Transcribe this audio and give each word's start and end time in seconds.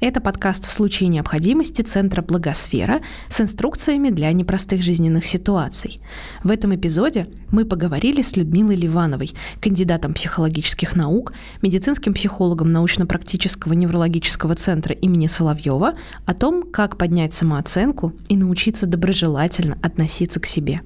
Это 0.00 0.20
подкаст 0.20 0.64
в 0.64 0.70
случае 0.70 1.08
необходимости 1.08 1.82
Центра 1.82 2.22
Благосфера 2.22 3.00
с 3.28 3.40
инструкциями 3.40 4.10
для 4.10 4.30
непростых 4.32 4.80
жизненных 4.80 5.26
ситуаций. 5.26 6.00
В 6.44 6.52
этом 6.52 6.72
эпизоде 6.76 7.26
мы 7.50 7.64
поговорили 7.64 8.22
с 8.22 8.36
Людмилой 8.36 8.76
Ливановой, 8.76 9.34
кандидатом 9.60 10.14
психологических 10.14 10.94
наук, 10.94 11.32
медицинским 11.62 12.14
психологом 12.14 12.70
научно-практического 12.70 13.72
неврологического 13.72 14.54
центра 14.54 14.94
имени 14.94 15.26
Соловьева 15.26 15.94
о 16.26 16.34
том, 16.34 16.62
как 16.62 16.96
поднять 16.96 17.34
самооценку 17.34 18.12
и 18.28 18.36
научиться 18.36 18.86
доброжелательно 18.86 19.78
относиться 19.82 20.38
к 20.38 20.46
себе. 20.46 20.82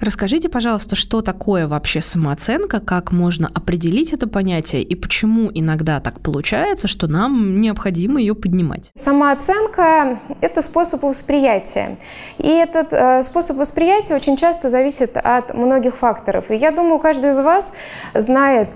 Расскажите, 0.00 0.48
пожалуйста, 0.48 0.96
что 0.96 1.20
такое 1.20 1.68
вообще 1.68 2.00
самооценка, 2.00 2.80
как 2.80 3.12
можно 3.12 3.50
определить 3.52 4.14
это 4.14 4.26
понятие 4.26 4.82
и 4.82 4.94
почему 4.94 5.50
иногда 5.52 6.00
так 6.00 6.20
получается, 6.20 6.88
что 6.88 7.06
нам 7.06 7.60
необходимо 7.60 8.18
ее 8.18 8.34
поднимать? 8.34 8.90
Самооценка– 8.94 10.18
это 10.40 10.62
способ 10.62 11.02
восприятия. 11.02 11.98
И 12.38 12.48
этот 12.48 12.92
э, 12.92 13.22
способ 13.22 13.58
восприятия 13.58 14.14
очень 14.14 14.38
часто 14.38 14.70
зависит 14.70 15.16
от 15.16 15.52
многих 15.54 15.96
факторов. 15.96 16.50
И 16.50 16.56
я 16.56 16.70
думаю, 16.70 16.98
каждый 16.98 17.30
из 17.30 17.38
вас 17.38 17.72
знает 18.14 18.70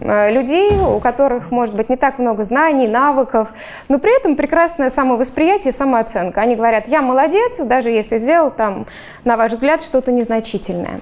людей, 0.00 0.70
у 0.78 1.00
которых, 1.00 1.50
может 1.50 1.74
быть, 1.74 1.88
не 1.88 1.96
так 1.96 2.18
много 2.18 2.44
знаний, 2.44 2.88
навыков, 2.88 3.48
но 3.88 3.98
при 3.98 4.16
этом 4.16 4.36
прекрасное 4.36 4.90
самовосприятие 4.90 5.72
и 5.72 5.76
самооценка. 5.76 6.40
Они 6.40 6.56
говорят, 6.56 6.88
я 6.88 7.02
молодец, 7.02 7.52
даже 7.58 7.90
если 7.90 8.18
сделал 8.18 8.50
там, 8.50 8.86
на 9.24 9.36
ваш 9.36 9.52
взгляд, 9.52 9.82
что-то 9.82 10.12
незначительное. 10.12 11.00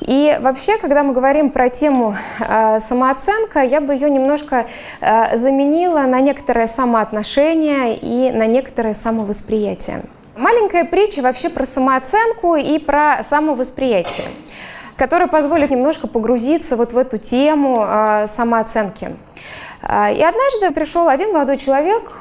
И 0.00 0.36
вообще, 0.40 0.76
когда 0.78 1.02
мы 1.02 1.12
говорим 1.14 1.50
про 1.50 1.70
тему 1.70 2.16
э, 2.40 2.80
самооценка, 2.80 3.60
я 3.60 3.80
бы 3.80 3.94
ее 3.94 4.10
немножко 4.10 4.66
э, 5.00 5.38
заменила 5.38 6.00
на 6.00 6.20
некоторое 6.20 6.66
самоотношение 6.66 7.96
и 7.96 8.30
на 8.30 8.46
некоторое 8.46 8.94
самовосприятие. 8.94 10.02
Маленькая 10.36 10.84
притча 10.84 11.22
вообще 11.22 11.48
про 11.48 11.64
самооценку 11.64 12.56
и 12.56 12.78
про 12.78 13.22
самовосприятие 13.22 14.26
которая 14.96 15.28
позволит 15.28 15.70
немножко 15.70 16.06
погрузиться 16.06 16.76
вот 16.76 16.92
в 16.92 16.98
эту 16.98 17.18
тему 17.18 17.84
э, 17.86 18.26
самооценки. 18.28 19.16
А, 19.82 20.10
и 20.10 20.22
однажды 20.22 20.70
пришел 20.72 21.08
один 21.08 21.32
молодой 21.32 21.58
человек, 21.58 22.12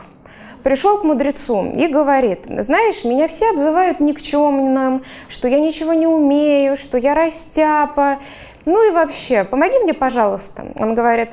пришел 0.64 0.98
к 0.98 1.04
мудрецу 1.04 1.72
и 1.76 1.88
говорит, 1.88 2.42
знаешь, 2.60 3.04
меня 3.04 3.28
все 3.28 3.50
обзывают 3.52 4.00
никчемным, 4.00 5.04
что 5.30 5.48
я 5.48 5.60
ничего 5.60 5.94
не 5.94 6.08
умею, 6.08 6.78
что 6.78 6.98
я 6.98 7.14
растяпа, 7.14 8.18
ну 8.66 8.88
и 8.88 8.92
вообще, 8.92 9.44
помоги 9.44 9.78
мне, 9.80 9.94
пожалуйста. 9.94 10.66
Он 10.78 10.96
говорит, 10.96 11.30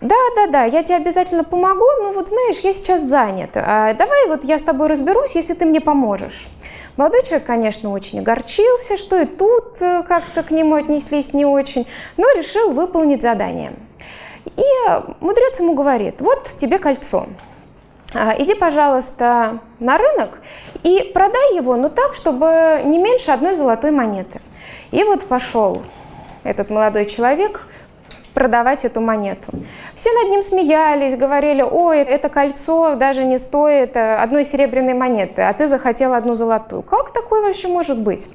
да, 0.00 0.14
да, 0.34 0.46
да, 0.46 0.64
я 0.64 0.82
тебе 0.82 0.96
обязательно 0.96 1.44
помогу, 1.44 1.84
но 2.02 2.12
вот 2.12 2.28
знаешь, 2.28 2.58
я 2.60 2.72
сейчас 2.72 3.02
занят. 3.02 3.50
А 3.54 3.92
давай 3.92 4.28
вот 4.28 4.44
я 4.44 4.58
с 4.58 4.62
тобой 4.62 4.88
разберусь, 4.88 5.34
если 5.34 5.52
ты 5.52 5.66
мне 5.66 5.80
поможешь. 5.80 6.48
Молодой 6.96 7.22
человек, 7.22 7.46
конечно, 7.46 7.90
очень 7.90 8.20
огорчился, 8.20 8.96
что 8.96 9.20
и 9.20 9.26
тут 9.26 9.80
э, 9.80 10.02
как-то 10.06 10.42
к 10.42 10.50
нему 10.50 10.74
отнеслись 10.74 11.32
не 11.32 11.44
очень, 11.44 11.86
но 12.16 12.24
решил 12.32 12.72
выполнить 12.72 13.22
задание. 13.22 13.72
И 14.56 14.64
мудрец 15.20 15.60
ему 15.60 15.74
говорит, 15.74 16.16
вот 16.20 16.48
тебе 16.58 16.78
кольцо. 16.78 17.26
А, 18.12 18.34
иди, 18.36 18.54
пожалуйста, 18.54 19.60
на 19.78 19.96
рынок 19.96 20.40
и 20.82 21.10
продай 21.14 21.54
его, 21.54 21.76
но 21.76 21.88
так, 21.88 22.14
чтобы 22.14 22.82
не 22.84 22.98
меньше 22.98 23.30
одной 23.30 23.54
золотой 23.54 23.92
монеты. 23.92 24.40
И 24.90 25.04
вот 25.04 25.24
пошел 25.24 25.82
этот 26.42 26.70
молодой 26.70 27.06
человек 27.06 27.62
продавать 28.40 28.86
эту 28.86 29.02
монету. 29.02 29.52
Все 29.96 30.10
над 30.14 30.30
ним 30.30 30.42
смеялись, 30.42 31.18
говорили, 31.18 31.60
ой, 31.60 31.98
это 31.98 32.30
кольцо 32.30 32.94
даже 32.94 33.22
не 33.24 33.38
стоит 33.38 33.96
э, 33.96 34.16
одной 34.16 34.46
серебряной 34.46 34.94
монеты, 34.94 35.42
а 35.42 35.52
ты 35.52 35.68
захотел 35.68 36.14
одну 36.14 36.36
золотую. 36.36 36.80
Как 36.80 37.12
такое 37.12 37.42
вообще 37.42 37.68
может 37.68 38.00
быть? 38.00 38.26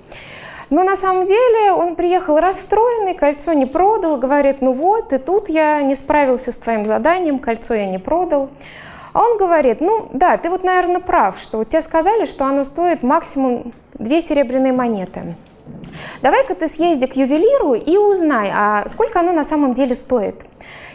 Но 0.69 0.83
на 0.83 0.95
самом 0.95 1.25
деле 1.25 1.71
он 1.71 1.95
приехал 1.95 2.37
расстроенный, 2.39 3.15
кольцо 3.15 3.53
не 3.53 3.65
продал, 3.65 4.17
говорит, 4.17 4.61
ну 4.61 4.73
вот, 4.73 5.11
и 5.11 5.17
тут 5.17 5.49
я 5.49 5.81
не 5.81 5.95
справился 5.95 6.51
с 6.51 6.57
твоим 6.57 6.85
заданием, 6.85 7.39
кольцо 7.39 7.73
я 7.73 7.87
не 7.87 7.97
продал. 7.97 8.49
А 9.13 9.21
он 9.21 9.39
говорит, 9.39 9.81
ну 9.81 10.07
да, 10.13 10.37
ты 10.37 10.51
вот, 10.51 10.63
наверное, 10.63 10.99
прав, 10.99 11.39
что 11.39 11.57
вот 11.57 11.69
тебе 11.69 11.81
сказали, 11.81 12.27
что 12.27 12.45
оно 12.45 12.63
стоит 12.63 13.01
максимум 13.01 13.73
две 13.95 14.21
серебряные 14.21 14.71
монеты. 14.71 15.35
Давай-ка 16.21 16.55
ты 16.55 16.67
съезди 16.67 17.05
к 17.07 17.15
ювелиру 17.15 17.73
и 17.73 17.97
узнай, 17.97 18.51
а 18.53 18.87
сколько 18.87 19.19
оно 19.19 19.31
на 19.31 19.43
самом 19.43 19.73
деле 19.73 19.95
стоит. 19.95 20.35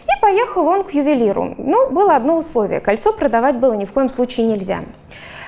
И 0.04 0.20
поехал 0.20 0.66
он 0.66 0.84
к 0.84 0.92
ювелиру. 0.92 1.54
Ну, 1.56 1.91
было 1.91 2.16
одно 2.16 2.36
условие. 2.38 2.81
Кольцо 2.81 3.12
продавать 3.12 3.56
было 3.56 3.75
ни 3.75 3.84
в 3.84 3.92
коем 3.92 4.08
случае 4.08 4.47
нельзя. 4.47 4.81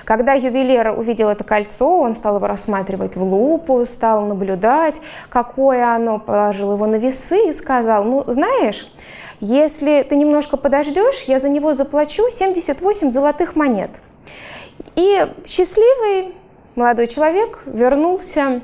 Когда 0.05 0.33
ювелир 0.33 0.93
увидел 0.97 1.29
это 1.29 1.43
кольцо, 1.43 1.99
он 1.99 2.13
стал 2.13 2.35
его 2.35 2.47
рассматривать 2.47 3.15
в 3.15 3.23
лупу, 3.23 3.85
стал 3.85 4.25
наблюдать, 4.25 4.95
какое 5.29 5.95
оно, 5.95 6.19
положил 6.19 6.73
его 6.73 6.85
на 6.85 6.95
весы 6.95 7.49
и 7.49 7.53
сказал, 7.53 8.03
ну, 8.03 8.23
знаешь, 8.27 8.93
если 9.39 10.03
ты 10.03 10.15
немножко 10.15 10.57
подождешь, 10.57 11.23
я 11.27 11.39
за 11.39 11.49
него 11.49 11.73
заплачу 11.73 12.29
78 12.29 13.09
золотых 13.09 13.55
монет. 13.55 13.91
И 14.95 15.25
счастливый 15.45 16.33
молодой 16.75 17.07
человек 17.07 17.61
вернулся 17.65 18.61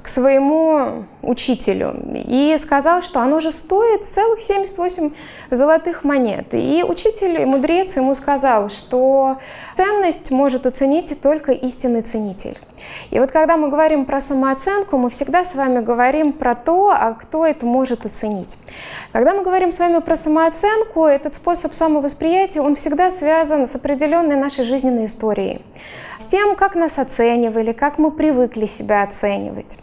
к 0.00 0.08
своему 0.08 1.04
учителю 1.20 1.94
и 2.14 2.56
сказал, 2.58 3.02
что 3.02 3.20
оно 3.20 3.40
же 3.40 3.52
стоит 3.52 4.06
целых 4.06 4.40
78 4.40 5.12
золотых 5.50 6.04
монет. 6.04 6.46
И 6.52 6.84
учитель, 6.86 7.44
мудрец 7.44 7.96
ему 7.96 8.14
сказал, 8.14 8.70
что 8.70 9.38
ценность 9.76 10.30
может 10.30 10.66
оценить 10.66 11.20
только 11.20 11.52
истинный 11.52 12.02
ценитель. 12.02 12.58
И 13.10 13.20
вот 13.20 13.30
когда 13.30 13.56
мы 13.56 13.68
говорим 13.68 14.06
про 14.06 14.20
самооценку, 14.20 14.96
мы 14.96 15.10
всегда 15.10 15.44
с 15.44 15.54
вами 15.54 15.84
говорим 15.84 16.32
про 16.32 16.54
то, 16.54 16.90
а 16.90 17.14
кто 17.14 17.46
это 17.46 17.64
может 17.66 18.06
оценить. 18.06 18.56
Когда 19.12 19.34
мы 19.34 19.44
говорим 19.44 19.72
с 19.72 19.78
вами 19.78 20.00
про 20.00 20.16
самооценку, 20.16 21.04
этот 21.04 21.34
способ 21.34 21.74
самовосприятия, 21.74 22.62
он 22.62 22.76
всегда 22.76 23.10
связан 23.10 23.68
с 23.68 23.74
определенной 23.74 24.36
нашей 24.36 24.64
жизненной 24.64 25.06
историей, 25.06 25.62
с 26.22 26.26
тем, 26.26 26.54
как 26.56 26.74
нас 26.74 26.98
оценивали, 26.98 27.72
как 27.72 27.98
мы 27.98 28.10
привыкли 28.10 28.66
себя 28.66 29.02
оценивать. 29.02 29.76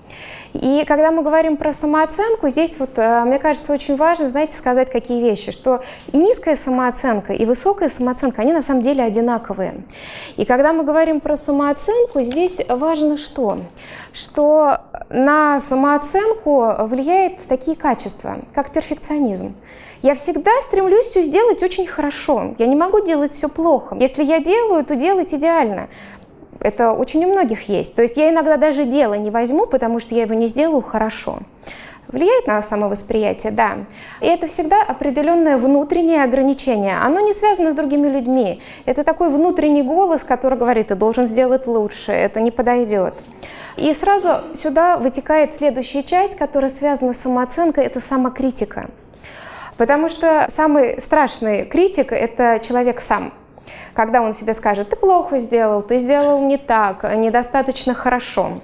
И 0.53 0.83
когда 0.87 1.11
мы 1.11 1.21
говорим 1.21 1.57
про 1.57 1.73
самооценку, 1.73 2.49
здесь 2.49 2.79
вот, 2.79 2.91
э, 2.95 3.23
мне 3.23 3.37
кажется, 3.37 3.71
очень 3.71 3.95
важно, 3.97 4.29
знаете, 4.29 4.57
сказать 4.57 4.89
какие 4.89 5.21
вещи, 5.21 5.51
что 5.51 5.83
и 6.11 6.17
низкая 6.17 6.55
самооценка, 6.55 7.33
и 7.33 7.45
высокая 7.45 7.87
самооценка, 7.87 8.41
они 8.41 8.51
на 8.51 8.63
самом 8.63 8.81
деле 8.81 9.03
одинаковые. 9.03 9.83
И 10.37 10.45
когда 10.45 10.73
мы 10.73 10.83
говорим 10.83 11.19
про 11.19 11.35
самооценку, 11.35 12.21
здесь 12.21 12.61
важно 12.67 13.17
что? 13.17 13.59
Что 14.11 14.79
на 15.09 15.59
самооценку 15.59 16.73
влияет 16.87 17.45
такие 17.47 17.77
качества, 17.77 18.39
как 18.55 18.71
перфекционизм. 18.71 19.55
Я 20.01 20.15
всегда 20.15 20.51
стремлюсь 20.61 21.07
все 21.07 21.23
сделать 21.23 21.61
очень 21.61 21.85
хорошо. 21.85 22.55
Я 22.57 22.67
не 22.67 22.75
могу 22.75 23.03
делать 23.05 23.33
все 23.33 23.49
плохо. 23.49 23.97
Если 23.99 24.23
я 24.23 24.39
делаю, 24.39 24.85
то 24.85 24.95
делать 24.95 25.33
идеально. 25.33 25.89
Это 26.59 26.91
очень 26.91 27.23
у 27.25 27.31
многих 27.31 27.69
есть. 27.69 27.95
То 27.95 28.01
есть 28.01 28.17
я 28.17 28.29
иногда 28.29 28.57
даже 28.57 28.85
дело 28.85 29.13
не 29.13 29.31
возьму, 29.31 29.65
потому 29.65 29.99
что 29.99 30.15
я 30.15 30.23
его 30.23 30.33
не 30.33 30.47
сделаю 30.47 30.81
хорошо. 30.81 31.39
Влияет 32.09 32.47
на 32.47 32.61
самовосприятие, 32.63 33.51
да. 33.51 33.77
И 34.19 34.25
это 34.25 34.47
всегда 34.47 34.81
определенное 34.81 35.57
внутреннее 35.57 36.23
ограничение. 36.23 36.97
Оно 36.97 37.19
не 37.19 37.33
связано 37.33 37.71
с 37.71 37.75
другими 37.75 38.07
людьми. 38.07 38.61
Это 38.85 39.03
такой 39.03 39.29
внутренний 39.29 39.83
голос, 39.83 40.23
который 40.23 40.57
говорит, 40.57 40.87
ты 40.87 40.95
должен 40.95 41.27
сделать 41.27 41.67
лучше, 41.67 42.11
это 42.11 42.41
не 42.41 42.49
подойдет. 42.49 43.13
И 43.77 43.93
сразу 43.93 44.29
сюда 44.55 44.97
вытекает 44.97 45.53
следующая 45.53 46.03
часть, 46.03 46.35
которая 46.35 46.71
связана 46.71 47.13
с 47.13 47.21
самооценкой, 47.21 47.85
это 47.85 47.99
самокритика. 47.99 48.89
Потому 49.77 50.09
что 50.09 50.47
самый 50.49 50.99
страшный 50.99 51.63
критик– 51.63 52.11
это 52.11 52.59
человек 52.67 52.99
сам 52.99 53.31
когда 53.93 54.21
он 54.21 54.33
себе 54.33 54.53
скажет, 54.53 54.89
ты 54.89 54.95
плохо 54.95 55.39
сделал, 55.39 55.81
ты 55.81 55.99
сделал 55.99 56.41
не 56.45 56.57
так, 56.57 57.03
недостаточно 57.15 57.93
хорошо. 57.93 58.59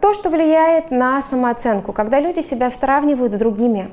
То, 0.00 0.12
что 0.12 0.28
влияет 0.28 0.90
на 0.90 1.22
самооценку, 1.22 1.92
когда 1.92 2.20
люди 2.20 2.40
себя 2.40 2.70
сравнивают 2.70 3.32
с 3.32 3.38
другими, 3.38 3.90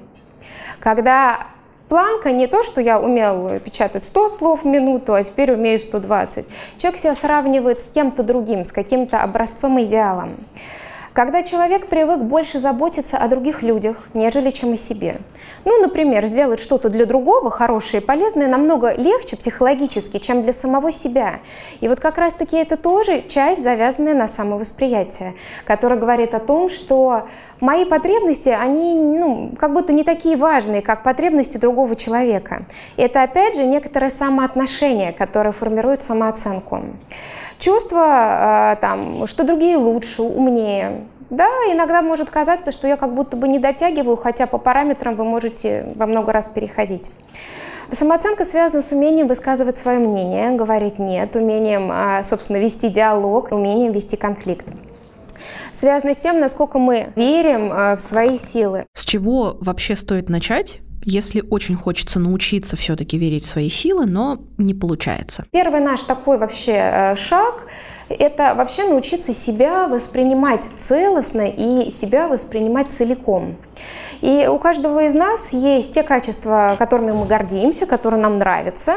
когда 0.79 1.47
планка 1.87 2.31
не 2.31 2.47
то, 2.47 2.63
что 2.63 2.81
я 2.81 2.99
умел 2.99 3.59
печатать 3.59 4.03
100 4.03 4.29
слов 4.29 4.63
в 4.63 4.65
минуту, 4.65 5.13
а 5.13 5.23
теперь 5.23 5.53
умею 5.53 5.79
120. 5.79 6.45
Человек 6.77 6.99
себя 6.99 7.15
сравнивает 7.15 7.81
с 7.81 7.91
кем-то 7.91 8.23
другим, 8.23 8.65
с 8.65 8.71
каким-то 8.71 9.21
образцом 9.23 9.81
идеалом. 9.81 10.37
Когда 11.13 11.43
человек 11.43 11.87
привык 11.87 12.21
больше 12.21 12.59
заботиться 12.59 13.17
о 13.17 13.27
других 13.27 13.63
людях, 13.63 13.97
нежели 14.13 14.49
чем 14.49 14.73
о 14.73 14.77
себе. 14.77 15.17
Ну, 15.65 15.77
например, 15.81 16.25
сделать 16.27 16.61
что-то 16.61 16.89
для 16.89 17.05
другого 17.05 17.51
хорошее 17.51 18.01
и 18.01 18.05
полезное 18.05 18.47
намного 18.47 18.93
легче 18.93 19.35
психологически, 19.35 20.19
чем 20.19 20.43
для 20.43 20.53
самого 20.53 20.93
себя. 20.93 21.41
И 21.81 21.89
вот 21.89 21.99
как 21.99 22.17
раз-таки 22.17 22.55
это 22.55 22.77
тоже 22.77 23.23
часть, 23.27 23.61
завязанная 23.61 24.13
на 24.13 24.29
самовосприятие, 24.29 25.35
которая 25.65 25.99
говорит 25.99 26.33
о 26.33 26.39
том, 26.39 26.69
что 26.69 27.27
мои 27.59 27.83
потребности, 27.83 28.49
они 28.49 28.97
ну, 28.97 29.51
как 29.59 29.73
будто 29.73 29.91
не 29.91 30.05
такие 30.05 30.37
важные, 30.37 30.81
как 30.81 31.03
потребности 31.03 31.57
другого 31.57 31.97
человека. 31.97 32.63
И 32.95 33.01
это, 33.01 33.21
опять 33.21 33.55
же, 33.55 33.63
некоторое 33.63 34.11
самоотношение, 34.11 35.11
которое 35.11 35.51
формирует 35.51 36.03
самооценку. 36.03 36.83
Чувство, 37.61 38.73
э, 38.73 38.81
там, 38.81 39.25
что 39.27 39.45
другие 39.45 39.77
лучше, 39.77 40.21
умнее. 40.23 41.05
Да, 41.29 41.47
иногда 41.71 42.01
может 42.01 42.29
казаться, 42.29 42.71
что 42.73 42.87
я 42.87 42.97
как 42.97 43.13
будто 43.13 43.37
бы 43.37 43.47
не 43.47 43.59
дотягиваю, 43.59 44.17
хотя 44.17 44.47
по 44.47 44.57
параметрам 44.57 45.15
вы 45.15 45.23
можете 45.23 45.85
во 45.95 46.05
много 46.05 46.33
раз 46.33 46.49
переходить. 46.49 47.09
Самооценка 47.91 48.43
связана 48.43 48.83
с 48.83 48.91
умением 48.91 49.27
высказывать 49.27 49.77
свое 49.77 49.99
мнение, 49.99 50.51
говорить 50.51 50.99
«нет», 50.99 51.35
умением, 51.35 51.89
э, 51.91 52.23
собственно, 52.25 52.57
вести 52.57 52.89
диалог, 52.89 53.51
умением 53.51 53.93
вести 53.93 54.17
конфликт 54.17 54.65
связано 55.73 56.13
с 56.13 56.17
тем, 56.17 56.39
насколько 56.39 56.77
мы 56.77 57.11
верим 57.15 57.71
э, 57.71 57.95
в 57.95 58.01
свои 58.01 58.37
силы. 58.37 58.85
С 58.93 59.03
чего 59.03 59.57
вообще 59.59 59.95
стоит 59.95 60.29
начать? 60.29 60.79
Если 61.03 61.43
очень 61.49 61.75
хочется 61.75 62.19
научиться 62.19 62.75
все-таки 62.77 63.17
верить 63.17 63.43
в 63.43 63.47
свои 63.47 63.69
силы, 63.69 64.05
но 64.05 64.39
не 64.57 64.73
получается? 64.73 65.45
Первый 65.51 65.81
наш 65.81 66.03
такой 66.03 66.37
вообще 66.37 66.73
э, 66.73 67.15
шаг 67.17 67.55
это 68.19 68.53
вообще 68.55 68.87
научиться 68.87 69.33
себя 69.33 69.87
воспринимать 69.87 70.65
целостно 70.79 71.47
и 71.47 71.89
себя 71.91 72.27
воспринимать 72.27 72.91
целиком. 72.91 73.55
И 74.21 74.47
у 74.47 74.59
каждого 74.59 75.03
из 75.03 75.15
нас 75.15 75.51
есть 75.51 75.93
те 75.93 76.03
качества, 76.03 76.75
которыми 76.77 77.11
мы 77.11 77.25
гордимся, 77.25 77.87
которые 77.87 78.21
нам 78.21 78.37
нравятся, 78.37 78.95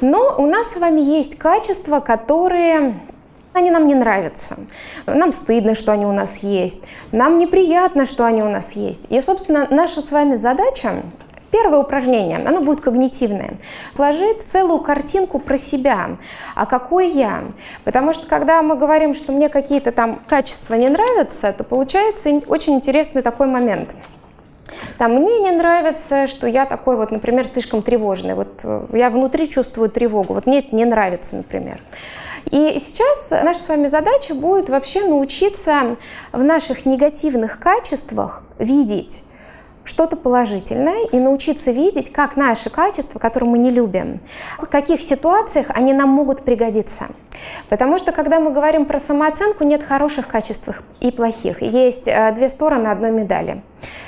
но 0.00 0.34
у 0.38 0.46
нас 0.46 0.72
с 0.72 0.76
вами 0.78 1.00
есть 1.00 1.36
качества, 1.36 2.00
которые 2.00 3.00
они 3.52 3.70
нам 3.70 3.86
не 3.86 3.94
нравятся. 3.94 4.56
Нам 5.04 5.34
стыдно, 5.34 5.74
что 5.74 5.92
они 5.92 6.06
у 6.06 6.12
нас 6.12 6.38
есть. 6.38 6.84
Нам 7.12 7.38
неприятно, 7.38 8.06
что 8.06 8.24
они 8.24 8.42
у 8.42 8.48
нас 8.48 8.72
есть. 8.72 9.04
И, 9.10 9.20
собственно, 9.20 9.66
наша 9.70 10.00
с 10.00 10.10
вами 10.10 10.36
задача 10.36 11.02
Первое 11.52 11.80
упражнение, 11.80 12.38
оно 12.38 12.62
будет 12.62 12.80
когнитивное. 12.80 13.58
Сложить 13.94 14.42
целую 14.42 14.80
картинку 14.80 15.38
про 15.38 15.58
себя. 15.58 16.16
А 16.54 16.64
какой 16.64 17.10
я? 17.10 17.44
Потому 17.84 18.14
что 18.14 18.26
когда 18.26 18.62
мы 18.62 18.74
говорим, 18.74 19.14
что 19.14 19.32
мне 19.32 19.50
какие-то 19.50 19.92
там 19.92 20.18
качества 20.26 20.74
не 20.74 20.88
нравятся, 20.88 21.52
то 21.52 21.62
получается 21.62 22.30
очень 22.46 22.76
интересный 22.76 23.20
такой 23.20 23.48
момент. 23.48 23.90
Там 24.96 25.16
мне 25.16 25.40
не 25.40 25.50
нравится, 25.50 26.26
что 26.26 26.46
я 26.46 26.64
такой 26.64 26.96
вот, 26.96 27.10
например, 27.10 27.46
слишком 27.46 27.82
тревожный. 27.82 28.34
Вот 28.34 28.60
э, 28.64 28.86
я 28.94 29.10
внутри 29.10 29.50
чувствую 29.50 29.90
тревогу. 29.90 30.32
Вот 30.32 30.46
мне 30.46 30.60
это 30.60 30.74
не 30.74 30.86
нравится, 30.86 31.36
например. 31.36 31.80
И 32.50 32.78
сейчас 32.78 33.30
наша 33.44 33.60
с 33.60 33.68
вами 33.68 33.88
задача 33.88 34.34
будет 34.34 34.70
вообще 34.70 35.04
научиться 35.04 35.96
в 36.32 36.42
наших 36.42 36.86
негативных 36.86 37.58
качествах 37.58 38.42
видеть 38.58 39.22
что-то 39.84 40.16
положительное 40.16 41.06
и 41.10 41.18
научиться 41.18 41.70
видеть, 41.70 42.12
как 42.12 42.36
наши 42.36 42.70
качества, 42.70 43.18
которые 43.18 43.50
мы 43.50 43.58
не 43.58 43.70
любим, 43.70 44.20
в 44.58 44.66
каких 44.66 45.02
ситуациях 45.02 45.66
они 45.70 45.92
нам 45.92 46.08
могут 46.08 46.42
пригодиться. 46.42 47.06
Потому 47.68 47.98
что, 47.98 48.12
когда 48.12 48.40
мы 48.40 48.52
говорим 48.52 48.84
про 48.84 49.00
самооценку, 49.00 49.64
нет 49.64 49.82
хороших 49.82 50.28
качеств 50.28 50.68
и 51.00 51.10
плохих. 51.10 51.62
Есть 51.62 52.06
э, 52.06 52.32
две 52.34 52.48
стороны 52.48 52.88
одной 52.88 53.10
медали. 53.10 53.62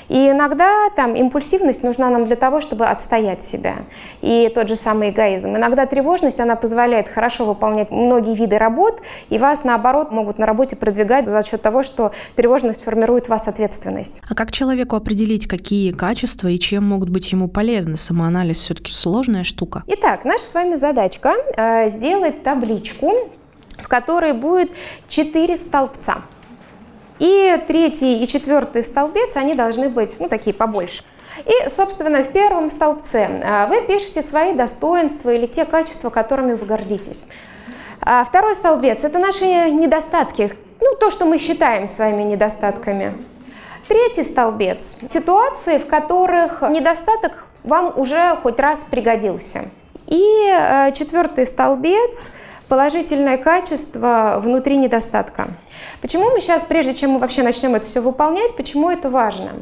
И 0.08 0.30
иногда 0.30 0.90
там 0.96 1.14
импульсивность 1.14 1.82
нужна 1.82 2.10
нам 2.10 2.26
для 2.26 2.36
того, 2.36 2.60
чтобы 2.60 2.86
отстоять 2.86 3.42
себя. 3.42 3.76
И 4.20 4.50
тот 4.54 4.68
же 4.68 4.76
самый 4.76 5.10
эгоизм. 5.10 5.56
Иногда 5.56 5.86
тревожность, 5.86 6.40
она 6.40 6.56
позволяет 6.56 7.08
хорошо 7.08 7.46
выполнять 7.46 7.90
многие 7.90 8.34
виды 8.34 8.58
работ, 8.58 9.00
и 9.30 9.38
вас, 9.38 9.64
наоборот, 9.64 10.10
могут 10.10 10.38
на 10.38 10.46
работе 10.46 10.76
продвигать 10.76 11.26
за 11.26 11.42
счет 11.42 11.62
того, 11.62 11.82
что 11.82 12.12
тревожность 12.36 12.82
формирует 12.84 13.26
в 13.26 13.28
вас 13.30 13.48
ответственность. 13.48 14.20
А 14.28 14.34
как 14.34 14.52
человеку 14.52 14.96
определить, 14.96 15.46
какие 15.46 15.92
качества 15.92 16.48
и 16.48 16.58
чем 16.58 16.84
могут 16.84 17.08
быть 17.08 17.30
ему 17.32 17.48
полезны? 17.48 17.96
Самоанализ 17.96 18.60
все-таки 18.60 18.92
сложная 18.92 19.44
штука. 19.44 19.82
Итак, 19.86 20.24
наша 20.24 20.44
с 20.44 20.54
вами 20.54 20.74
задачка 20.74 21.34
э, 21.56 21.90
сделать 21.90 22.42
табличку, 22.42 23.12
в 23.78 23.88
которой 23.88 24.32
будет 24.32 24.70
четыре 25.08 25.56
столбца. 25.56 26.16
И 27.18 27.56
третий 27.68 28.22
и 28.22 28.28
четвертый 28.28 28.82
столбец, 28.82 29.36
они 29.36 29.54
должны 29.54 29.88
быть, 29.88 30.18
ну, 30.18 30.28
такие 30.28 30.54
побольше. 30.54 31.02
И, 31.46 31.68
собственно, 31.68 32.22
в 32.22 32.32
первом 32.32 32.70
столбце 32.70 33.28
а, 33.44 33.66
вы 33.66 33.82
пишете 33.82 34.22
свои 34.22 34.54
достоинства 34.54 35.30
или 35.30 35.46
те 35.46 35.64
качества, 35.64 36.10
которыми 36.10 36.54
вы 36.54 36.66
гордитесь. 36.66 37.28
А 38.00 38.24
второй 38.24 38.54
столбец– 38.54 39.04
это 39.04 39.18
наши 39.18 39.44
недостатки, 39.44 40.52
ну, 40.80 40.94
то, 40.96 41.10
что 41.10 41.24
мы 41.24 41.38
считаем 41.38 41.88
своими 41.88 42.22
недостатками. 42.22 43.14
Третий 43.88 44.24
столбец– 44.24 44.96
ситуации, 45.10 45.78
в 45.78 45.86
которых 45.86 46.62
недостаток 46.62 47.46
вам 47.62 47.92
уже 47.96 48.36
хоть 48.42 48.58
раз 48.58 48.86
пригодился. 48.90 49.70
И 50.06 50.24
а, 50.50 50.90
четвертый 50.92 51.46
столбец– 51.46 52.30
положительное 52.68 53.38
качество 53.38 54.40
внутри 54.42 54.76
недостатка. 54.76 55.48
Почему 56.00 56.30
мы 56.30 56.40
сейчас, 56.40 56.64
прежде 56.64 56.94
чем 56.94 57.12
мы 57.12 57.18
вообще 57.18 57.42
начнем 57.42 57.74
это 57.74 57.86
все 57.86 58.00
выполнять, 58.00 58.56
почему 58.56 58.90
это 58.90 59.08
важно? 59.08 59.52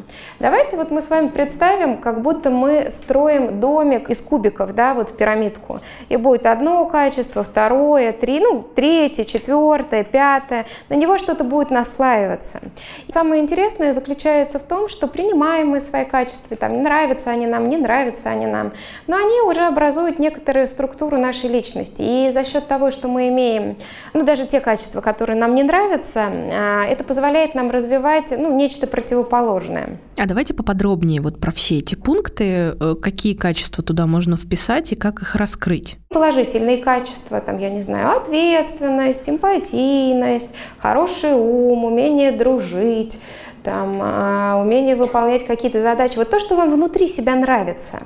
Давайте 0.40 0.76
вот 0.76 0.90
мы 0.90 1.00
с 1.00 1.08
вами 1.08 1.28
представим, 1.28 1.98
как 1.98 2.20
будто 2.20 2.50
мы 2.50 2.90
строим 2.90 3.60
домик 3.60 4.10
из 4.10 4.20
кубиков, 4.20 4.74
да, 4.74 4.94
вот 4.94 5.16
пирамидку. 5.16 5.80
И 6.08 6.16
будет 6.16 6.46
одно 6.46 6.84
качество, 6.86 7.44
второе, 7.44 8.12
три, 8.12 8.40
ну, 8.40 8.62
третье, 8.74 9.24
четвертое, 9.24 10.02
пятое. 10.02 10.66
На 10.88 10.94
него 10.94 11.16
что-то 11.16 11.44
будет 11.44 11.70
наслаиваться. 11.70 12.60
И 13.06 13.12
самое 13.12 13.40
интересное 13.40 13.92
заключается 13.92 14.58
в 14.58 14.64
том, 14.64 14.88
что 14.88 15.06
принимаем 15.06 15.68
мы 15.68 15.80
свои 15.80 16.04
качества, 16.04 16.56
там, 16.56 16.82
нравятся 16.82 17.30
они 17.30 17.46
нам, 17.46 17.68
не 17.68 17.76
нравятся 17.76 18.30
они 18.30 18.46
нам, 18.46 18.72
но 19.06 19.16
они 19.16 19.40
уже 19.42 19.60
образуют 19.60 20.18
некоторую 20.18 20.66
структуру 20.66 21.18
нашей 21.18 21.50
личности. 21.50 22.02
И 22.02 22.30
за 22.32 22.44
счет 22.44 22.66
того, 22.66 22.90
что 22.90 23.06
мы 23.06 23.28
имеем, 23.28 23.76
ну, 24.12 24.24
даже 24.24 24.44
те 24.46 24.58
качества, 24.58 25.00
которые 25.00 25.38
нам 25.38 25.54
не 25.54 25.62
нравятся, 25.62 26.01
а, 26.16 26.84
это 26.84 27.04
позволяет 27.04 27.54
нам 27.54 27.70
развивать, 27.70 28.30
ну, 28.30 28.56
нечто 28.56 28.86
противоположное. 28.86 29.98
А 30.16 30.26
давайте 30.26 30.54
поподробнее 30.54 31.20
вот 31.20 31.40
про 31.40 31.52
все 31.52 31.78
эти 31.78 31.94
пункты, 31.94 32.44
э, 32.44 32.94
какие 33.00 33.34
качества 33.34 33.82
туда 33.82 34.06
можно 34.06 34.36
вписать 34.36 34.92
и 34.92 34.96
как 34.96 35.22
их 35.22 35.34
раскрыть. 35.34 35.96
Положительные 36.08 36.78
качества, 36.78 37.40
там, 37.40 37.58
я 37.58 37.70
не 37.70 37.82
знаю, 37.82 38.16
ответственность, 38.16 39.28
эмпатийность, 39.28 40.52
хороший 40.78 41.32
ум, 41.32 41.84
умение 41.84 42.32
дружить, 42.32 43.20
там, 43.62 44.00
а, 44.02 44.60
умение 44.60 44.96
выполнять 44.96 45.46
какие-то 45.46 45.80
задачи. 45.82 46.16
Вот 46.16 46.30
то, 46.30 46.40
что 46.40 46.56
вам 46.56 46.72
внутри 46.72 47.08
себя 47.08 47.34
нравится. 47.34 48.00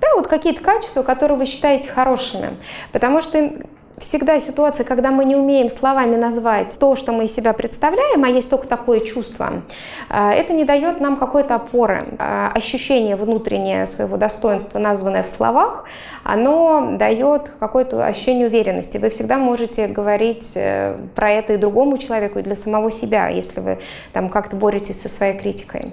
Да, 0.00 0.08
вот 0.16 0.26
какие-то 0.26 0.62
качества, 0.62 1.02
которые 1.02 1.38
вы 1.38 1.46
считаете 1.46 1.88
хорошими. 1.88 2.50
Потому 2.92 3.22
что 3.22 3.50
всегда 3.98 4.40
ситуация, 4.40 4.84
когда 4.84 5.10
мы 5.10 5.24
не 5.24 5.36
умеем 5.36 5.70
словами 5.70 6.16
назвать 6.16 6.78
то, 6.78 6.96
что 6.96 7.12
мы 7.12 7.26
из 7.26 7.34
себя 7.34 7.52
представляем, 7.52 8.24
а 8.24 8.28
есть 8.28 8.50
только 8.50 8.66
такое 8.66 9.00
чувство, 9.00 9.62
а, 10.08 10.32
это 10.32 10.52
не 10.52 10.64
дает 10.64 11.00
нам 11.00 11.16
какой-то 11.16 11.56
опоры. 11.56 12.06
А, 12.18 12.50
ощущение 12.54 13.16
внутреннее 13.16 13.86
своего 13.86 14.16
достоинства, 14.16 14.78
названное 14.78 15.22
в 15.22 15.28
словах, 15.28 15.86
оно 16.24 16.96
дает 16.98 17.42
какое-то 17.60 18.04
ощущение 18.04 18.46
уверенности. 18.46 18.96
Вы 18.96 19.10
всегда 19.10 19.36
можете 19.36 19.86
говорить 19.86 20.52
э, 20.54 20.96
про 21.14 21.30
это 21.30 21.52
и 21.52 21.56
другому 21.58 21.98
человеку, 21.98 22.38
и 22.38 22.42
для 22.42 22.56
самого 22.56 22.90
себя, 22.90 23.28
если 23.28 23.60
вы 23.60 23.78
там 24.14 24.30
как-то 24.30 24.56
боретесь 24.56 25.02
со 25.02 25.10
своей 25.10 25.38
критикой. 25.38 25.92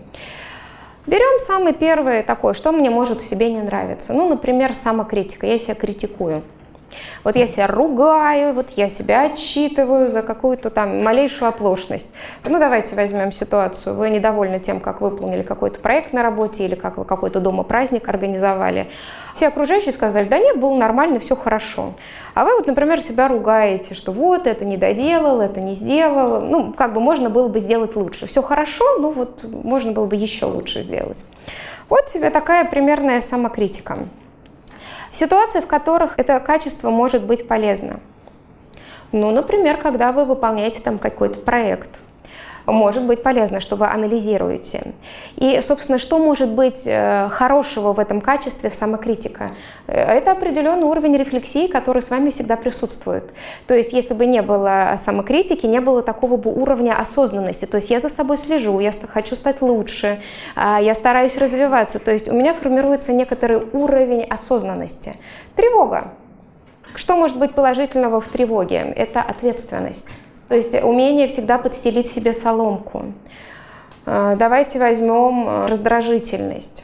Берем 1.06 1.42
самый 1.42 1.74
первый 1.74 2.24
такой, 2.24 2.54
что 2.54 2.72
мне 2.72 2.90
может 2.90 3.22
в 3.22 3.26
себе 3.26 3.52
не 3.52 3.62
нравиться. 3.62 4.14
Ну, 4.14 4.30
например, 4.30 4.74
самокритика. 4.74 5.48
Я 5.48 5.60
себя 5.60 5.76
критикую. 5.76 6.44
Вот 7.24 7.36
я 7.36 7.48
себя 7.48 7.68
ругаю, 7.68 8.54
вот 8.54 8.68
я 8.76 8.90
себя 8.90 9.26
отчитываю 9.26 10.10
за 10.10 10.22
какую-то 10.22 10.70
там 10.70 11.04
малейшую 11.04 11.50
оплошность. 11.50 12.14
Ну, 12.44 12.60
давайте 12.60 12.96
возьмем 12.96 13.32
ситуацию. 13.32 13.96
Вы 13.96 14.10
недовольны 14.10 14.60
тем, 14.60 14.80
как 14.80 15.02
выполнили 15.02 15.44
какой-то 15.44 15.80
проект 15.80 16.14
на 16.14 16.24
работе 16.24 16.66
или 16.66 16.76
как 16.76 16.98
вы 16.98 17.06
какой-то 17.06 17.40
дома 17.40 17.64
праздник 17.64 18.08
организовали. 18.10 18.88
Все 19.34 19.48
окружающие 19.48 19.94
сказали, 19.94 20.28
да 20.28 20.40
нет, 20.40 20.60
было 20.60 20.76
нормально, 20.76 21.20
все 21.20 21.36
хорошо. 21.36 21.94
А 22.34 22.44
вы 22.44 22.56
вот, 22.56 22.68
например, 22.68 23.02
себя 23.02 23.28
ругаете, 23.28 23.96
что 23.96 24.12
вот 24.12 24.48
это 24.48 24.66
не 24.66 24.78
доделал, 24.78 25.42
это 25.42 25.60
не 25.60 25.76
сделал. 25.76 26.42
Ну, 26.42 26.74
как 26.74 26.94
бы 26.94 27.00
можно 27.00 27.30
было 27.30 27.48
бы 27.48 27.60
сделать 27.60 27.96
лучше. 27.96 28.28
Все 28.28 28.42
хорошо, 28.42 28.86
но 29.00 29.12
вот 29.12 29.44
можно 29.44 29.92
было 29.92 30.06
бы 30.06 30.16
еще 30.16 30.46
лучше 30.46 30.84
сделать. 30.84 31.24
Вот 31.90 32.06
тебе 32.06 32.30
такая 32.30 32.66
примерная 32.66 33.22
самокритика. 33.22 34.00
Ситуации, 35.14 35.60
в 35.60 35.68
которых 35.68 36.18
это 36.18 36.40
качество 36.40 36.90
может 36.90 37.26
быть 37.26 37.48
полезно. 37.48 38.00
Ну, 39.12 39.32
например, 39.32 39.78
когда 39.78 40.14
вы 40.14 40.24
выполняете 40.24 40.80
там 40.80 40.98
какой-то 40.98 41.40
проект. 41.40 41.90
Может 42.66 43.04
быть 43.04 43.24
полезно, 43.24 43.60
что 43.60 43.76
вы 43.76 43.88
анализируете. 43.88 44.94
И, 45.38 45.60
собственно, 45.62 46.00
что 46.00 46.20
может 46.20 46.50
быть 46.50 46.84
э, 46.86 47.30
хорошего 47.30 47.94
в 47.94 48.00
этом 48.00 48.22
качестве 48.22 48.70
самокритика? 48.70 49.52
Э, 49.88 49.94
это 49.94 50.32
определенный 50.32 50.84
уровень 50.84 51.18
рефлексии, 51.18 51.68
который 51.68 52.02
с 52.02 52.10
вами 52.10 52.32
всегда 52.32 52.56
присутствует. 52.56 53.32
То 53.68 53.74
есть, 53.74 53.94
если 53.94 54.14
бы 54.14 54.26
не 54.26 54.42
было 54.42 54.96
самокритики, 54.98 55.66
не 55.66 55.82
было 55.82 56.04
такого 56.04 56.38
бы 56.38 56.54
уровня 56.54 57.00
осознанности. 57.00 57.66
То 57.66 57.78
есть, 57.78 57.90
я 57.90 58.00
за 58.00 58.10
собой 58.10 58.38
слежу, 58.38 58.80
я 58.80 58.92
хочу 59.12 59.36
стать 59.36 59.62
лучше, 59.62 60.20
а, 60.56 60.80
я 60.82 60.94
стараюсь 60.94 61.38
развиваться. 61.38 62.00
То 62.00 62.12
есть, 62.12 62.28
у 62.28 62.34
меня 62.36 62.54
формируется 62.54 63.14
некоторый 63.14 63.62
уровень 63.74 64.24
осознанности. 64.24 65.16
Тревога. 65.56 66.14
Что 66.96 67.16
может 67.16 67.40
быть 67.40 67.54
положительного 67.54 68.20
в 68.20 68.28
тревоге? 68.28 68.94
Это 68.96 69.22
ответственность. 69.22 70.10
То 70.52 70.58
есть 70.58 70.74
умение 70.84 71.28
всегда 71.28 71.58
подстелить 71.58 72.12
себе 72.12 72.34
соломку. 72.34 73.14
Э, 74.06 74.36
давайте 74.38 74.80
возьмем 74.80 75.48
э, 75.48 75.68
раздражительность. 75.68 76.84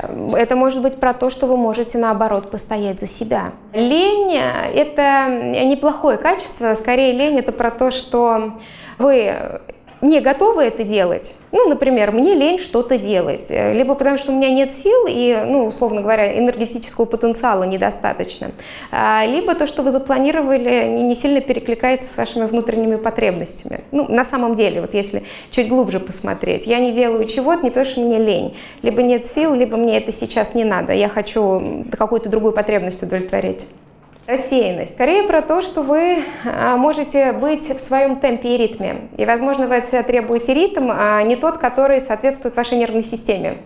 Э, 0.00 0.30
это 0.36 0.56
может 0.56 0.82
быть 0.82 0.98
про 0.98 1.14
то, 1.14 1.30
что 1.30 1.46
вы 1.46 1.56
можете 1.56 1.98
наоборот 1.98 2.50
постоять 2.50 2.98
за 2.98 3.06
себя. 3.06 3.52
Лень– 3.72 4.36
это 4.74 5.28
неплохое 5.66 6.18
качество, 6.18 6.74
скорее 6.74 7.12
лень– 7.12 7.38
это 7.38 7.52
про 7.52 7.70
то, 7.70 7.92
что 7.92 8.54
вы 8.98 9.60
не 10.00 10.20
готовы 10.20 10.64
это 10.64 10.84
делать, 10.84 11.34
ну, 11.52 11.68
например, 11.68 12.12
мне 12.12 12.34
лень 12.34 12.58
что-то 12.58 12.98
делать, 12.98 13.46
э, 13.48 13.72
либо 13.72 13.94
потому 13.94 14.18
что 14.18 14.32
у 14.32 14.36
меня 14.36 14.50
нет 14.50 14.74
сил 14.74 15.06
и, 15.08 15.42
ну, 15.46 15.66
условно 15.66 16.02
говоря, 16.02 16.38
энергетического 16.38 17.06
потенциала 17.06 17.64
недостаточно, 17.64 18.50
а, 18.90 19.24
либо 19.24 19.54
то, 19.54 19.66
что 19.66 19.82
вы 19.82 19.90
запланировали, 19.90 20.86
не 20.86 21.14
сильно 21.14 21.40
перекликается 21.40 22.12
с 22.12 22.16
вашими 22.16 22.44
внутренними 22.44 22.96
потребностями. 22.96 23.84
Ну, 23.90 24.06
на 24.08 24.24
самом 24.24 24.54
деле, 24.54 24.82
вот 24.82 24.92
если 24.92 25.22
чуть 25.50 25.68
глубже 25.68 25.98
посмотреть, 25.98 26.66
я 26.66 26.78
не 26.78 26.92
делаю 26.92 27.26
чего-то 27.26 27.62
не 27.62 27.70
потому, 27.70 27.86
что 27.86 28.00
мне 28.00 28.18
лень, 28.18 28.56
либо 28.82 29.02
нет 29.02 29.26
сил, 29.26 29.54
либо 29.54 29.76
мне 29.76 29.96
это 29.96 30.12
сейчас 30.12 30.54
не 30.54 30.64
надо, 30.64 30.92
я 30.92 31.08
хочу 31.08 31.86
какую-то 31.96 32.28
другую 32.28 32.52
потребность 32.52 33.02
удовлетворить. 33.02 33.62
Рассеянность. 34.26 34.94
Скорее 34.94 35.22
про 35.22 35.40
то, 35.40 35.62
что 35.62 35.82
вы 35.82 36.24
а, 36.44 36.76
можете 36.76 37.30
быть 37.32 37.68
в 37.68 37.78
своем 37.78 38.16
темпе 38.16 38.54
и 38.54 38.56
ритме. 38.56 39.08
И, 39.16 39.24
возможно, 39.24 39.68
вы 39.68 39.76
от 39.76 39.86
себя 39.86 40.02
требуете 40.02 40.52
ритм, 40.52 40.90
а 40.90 41.22
не 41.22 41.36
тот, 41.36 41.58
который 41.58 42.00
соответствует 42.00 42.56
вашей 42.56 42.76
нервной 42.76 43.04
системе. 43.04 43.58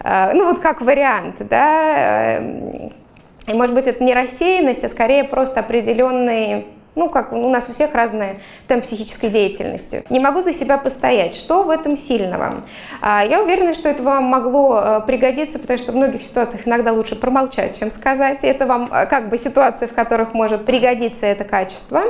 А, 0.00 0.32
ну, 0.34 0.46
вот 0.46 0.58
как 0.58 0.80
вариант, 0.80 1.36
да. 1.38 2.38
И, 2.38 3.52
может 3.52 3.76
быть, 3.76 3.86
это 3.86 4.02
не 4.02 4.12
рассеянность, 4.12 4.82
а 4.82 4.88
скорее 4.88 5.22
просто 5.22 5.60
определенный 5.60 6.66
ну, 6.98 7.08
как 7.08 7.32
у 7.32 7.48
нас 7.48 7.68
у 7.68 7.72
всех 7.72 7.94
разный 7.94 8.40
темп 8.66 8.82
психической 8.82 9.30
деятельности. 9.30 10.04
Не 10.10 10.18
могу 10.18 10.40
за 10.40 10.52
себя 10.52 10.76
постоять. 10.78 11.36
Что 11.36 11.62
в 11.62 11.70
этом 11.70 11.96
сильного? 11.96 12.64
А, 13.00 13.24
я 13.24 13.40
уверена, 13.40 13.74
что 13.74 13.88
это 13.88 14.02
вам 14.02 14.24
могло 14.24 14.80
э, 14.82 15.00
пригодиться, 15.06 15.60
потому 15.60 15.78
что 15.78 15.92
в 15.92 15.96
многих 15.96 16.22
ситуациях 16.24 16.66
иногда 16.66 16.92
лучше 16.92 17.14
промолчать, 17.14 17.78
чем 17.78 17.92
сказать. 17.92 18.40
Это 18.42 18.66
вам 18.66 18.92
э, 18.92 19.06
как 19.06 19.30
бы 19.30 19.38
ситуации, 19.38 19.86
в 19.86 19.94
которых 19.94 20.34
может 20.34 20.66
пригодиться 20.66 21.26
это 21.26 21.44
качество. 21.44 22.02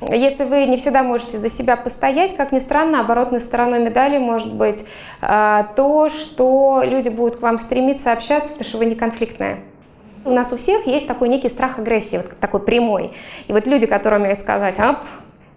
Если 0.00 0.44
вы 0.44 0.66
не 0.66 0.76
всегда 0.76 1.04
можете 1.04 1.38
за 1.38 1.48
себя 1.48 1.76
постоять, 1.76 2.36
как 2.36 2.50
ни 2.50 2.58
странно, 2.58 3.00
оборотной 3.00 3.40
стороной 3.40 3.78
медали 3.78 4.18
может 4.18 4.52
быть 4.52 4.84
э, 5.22 5.64
то, 5.76 6.10
что 6.10 6.82
люди 6.84 7.10
будут 7.10 7.36
к 7.36 7.42
вам 7.42 7.60
стремиться 7.60 8.12
общаться, 8.12 8.50
потому 8.50 8.68
что 8.68 8.78
вы 8.78 8.86
не 8.86 8.96
конфликтная. 8.96 9.58
У 10.26 10.32
нас 10.32 10.52
у 10.52 10.56
всех 10.56 10.88
есть 10.88 11.06
такой 11.06 11.28
некий 11.28 11.48
страх 11.48 11.78
агрессии, 11.78 12.16
вот 12.16 12.38
такой 12.40 12.58
прямой. 12.60 13.12
И 13.46 13.52
вот 13.52 13.64
люди, 13.66 13.86
которые 13.86 14.20
умеют 14.20 14.40
сказать, 14.40 14.76
ап, 14.80 15.06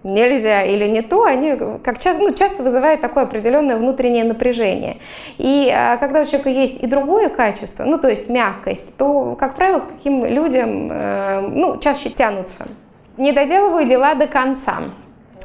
нельзя 0.03 0.63
или 0.63 0.85
не 0.87 1.01
то, 1.01 1.23
они 1.23 1.55
как 1.83 1.97
часто, 1.99 2.21
ну, 2.21 2.33
часто 2.35 2.61
вызывают 2.61 3.01
такое 3.01 3.23
определенное 3.23 3.77
внутреннее 3.77 4.23
напряжение. 4.23 4.97
И 5.39 5.73
а, 5.75 5.97
когда 5.97 6.21
у 6.21 6.25
человека 6.25 6.49
есть 6.49 6.83
и 6.83 6.85
другое 6.85 7.29
качество, 7.29 7.83
ну 7.83 7.97
то 7.97 8.09
есть 8.09 8.29
мягкость, 8.29 8.95
то, 8.95 9.35
как 9.39 9.55
правило, 9.55 9.79
к 9.79 9.87
таким 9.87 10.23
людям 10.23 10.91
э, 10.91 11.41
ну, 11.41 11.79
чаще 11.79 12.11
тянутся. 12.11 12.67
Не 13.17 13.31
доделываю 13.31 13.87
дела 13.87 14.13
до 14.13 14.27
конца. 14.27 14.83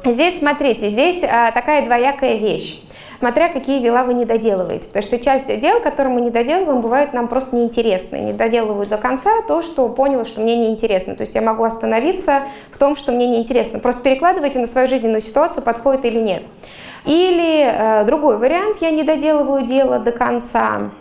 Здесь, 0.05 0.37
смотрите, 0.37 0.89
здесь 0.89 1.23
а, 1.23 1.51
такая 1.51 1.83
двоякая 1.83 2.37
вещь 2.37 2.85
смотря 3.19 3.49
какие 3.49 3.81
дела 3.81 4.03
вы 4.03 4.13
не 4.13 4.25
доделываете. 4.25 4.87
Потому 4.87 5.03
что 5.03 5.19
часть 5.19 5.47
дел, 5.59 5.79
которые 5.81 6.13
мы 6.13 6.21
не 6.21 6.29
доделываем, 6.29 6.81
бывают 6.81 7.13
нам 7.13 7.27
просто 7.27 7.55
неинтересны. 7.55 8.17
Не 8.17 8.33
доделываю 8.33 8.87
до 8.87 8.97
конца 8.97 9.29
то, 9.47 9.61
что 9.61 9.87
поняла, 9.89 10.25
что 10.25 10.41
мне 10.41 10.57
неинтересно. 10.57 11.15
То 11.15 11.21
есть 11.21 11.35
я 11.35 11.41
могу 11.41 11.63
остановиться 11.63 12.43
в 12.71 12.77
том, 12.77 12.95
что 12.95 13.11
мне 13.11 13.27
неинтересно. 13.27 13.79
Просто 13.79 14.01
перекладывайте 14.01 14.59
на 14.59 14.67
свою 14.67 14.87
жизненную 14.87 15.21
ситуацию, 15.21 15.63
подходит 15.63 16.05
или 16.05 16.19
нет. 16.19 16.43
Или 17.05 17.65
э, 17.65 18.03
другой 18.05 18.37
вариант, 18.37 18.77
я 18.81 18.89
не 18.89 19.03
доделываю 19.03 19.65
дело 19.65 19.99
до 19.99 20.11
конца. 20.11 20.91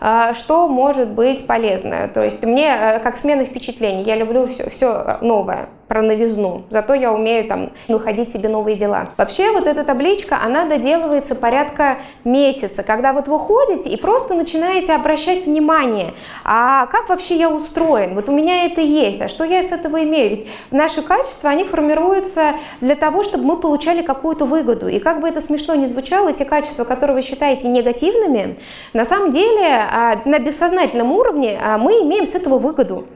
Э, 0.00 0.34
что 0.38 0.68
может 0.68 1.08
быть 1.08 1.46
полезное? 1.46 2.08
То 2.08 2.22
есть 2.22 2.44
мне, 2.44 2.68
э, 2.68 2.98
как 3.00 3.16
смена 3.16 3.44
впечатлений, 3.44 4.02
я 4.02 4.16
люблю 4.16 4.46
все, 4.46 4.68
все 4.70 5.18
новое 5.20 5.68
про 5.88 6.02
новизну. 6.02 6.64
Зато 6.68 6.94
я 6.94 7.12
умею 7.12 7.48
там 7.48 7.72
находить 7.88 8.30
себе 8.30 8.48
новые 8.48 8.76
дела. 8.76 9.08
Вообще 9.16 9.50
вот 9.52 9.66
эта 9.66 9.84
табличка, 9.84 10.38
она 10.44 10.66
доделывается 10.66 11.34
порядка 11.34 11.96
месяца, 12.24 12.82
когда 12.82 13.12
вот 13.14 13.26
вы 13.26 13.38
ходите 13.38 13.88
и 13.88 13.96
просто 13.96 14.34
начинаете 14.34 14.92
обращать 14.92 15.46
внимание, 15.46 16.12
а 16.44 16.86
как 16.86 17.08
вообще 17.08 17.36
я 17.36 17.50
устроен? 17.50 18.14
Вот 18.14 18.28
у 18.28 18.32
меня 18.32 18.66
это 18.66 18.82
есть, 18.82 19.22
а 19.22 19.28
что 19.28 19.44
я 19.44 19.62
с 19.62 19.72
этого 19.72 20.04
имею? 20.04 20.30
Ведь 20.30 20.46
наши 20.70 21.00
качества, 21.02 21.50
они 21.50 21.64
формируются 21.64 22.54
для 22.82 22.94
того, 22.94 23.24
чтобы 23.24 23.44
мы 23.44 23.56
получали 23.56 24.02
какую-то 24.02 24.44
выгоду. 24.44 24.88
И 24.88 24.98
как 24.98 25.22
бы 25.22 25.28
это 25.28 25.40
смешно 25.40 25.74
не 25.74 25.86
звучало, 25.86 26.34
те 26.34 26.44
качества, 26.44 26.84
которые 26.84 27.16
вы 27.16 27.22
считаете 27.22 27.68
негативными, 27.68 28.58
на 28.92 29.06
самом 29.06 29.32
деле 29.32 29.57
а, 29.66 30.20
на 30.24 30.38
бессознательном 30.38 31.12
уровне 31.12 31.58
а, 31.62 31.78
мы 31.78 32.02
имеем 32.02 32.26
с 32.26 32.34
этого 32.34 32.58
выгоду 32.58 33.06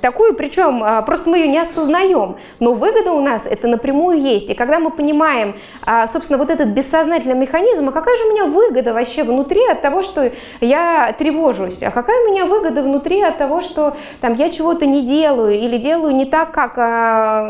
такую, 0.00 0.34
причем 0.34 0.82
а, 0.84 1.00
просто 1.00 1.30
мы 1.30 1.38
ее 1.38 1.48
не 1.48 1.58
осознаем, 1.58 2.36
но 2.60 2.74
выгода 2.74 3.12
у 3.12 3.22
нас 3.22 3.46
это 3.46 3.68
напрямую 3.68 4.20
есть. 4.20 4.50
И 4.50 4.54
когда 4.54 4.78
мы 4.78 4.90
понимаем, 4.90 5.54
собственно, 6.12 6.38
вот 6.38 6.50
этот 6.50 6.68
бессознательный 6.68 7.34
механизм, 7.34 7.88
а 7.88 7.92
какая 7.92 8.18
же 8.18 8.24
у 8.24 8.32
меня 8.32 8.44
выгода 8.44 8.92
вообще 8.92 9.22
внутри 9.22 9.66
от 9.66 9.80
того, 9.80 10.02
что 10.02 10.30
я 10.60 11.14
тревожусь, 11.18 11.82
а 11.82 11.90
какая 11.90 12.22
у 12.22 12.30
меня 12.30 12.44
выгода 12.44 12.82
внутри 12.82 13.22
от 13.22 13.38
того, 13.38 13.62
что 13.62 13.96
там 14.20 14.34
я 14.34 14.50
чего-то 14.50 14.84
не 14.84 15.00
делаю 15.00 15.54
или 15.54 15.78
делаю 15.78 16.14
не 16.14 16.26
так, 16.26 16.52
как 16.52 16.76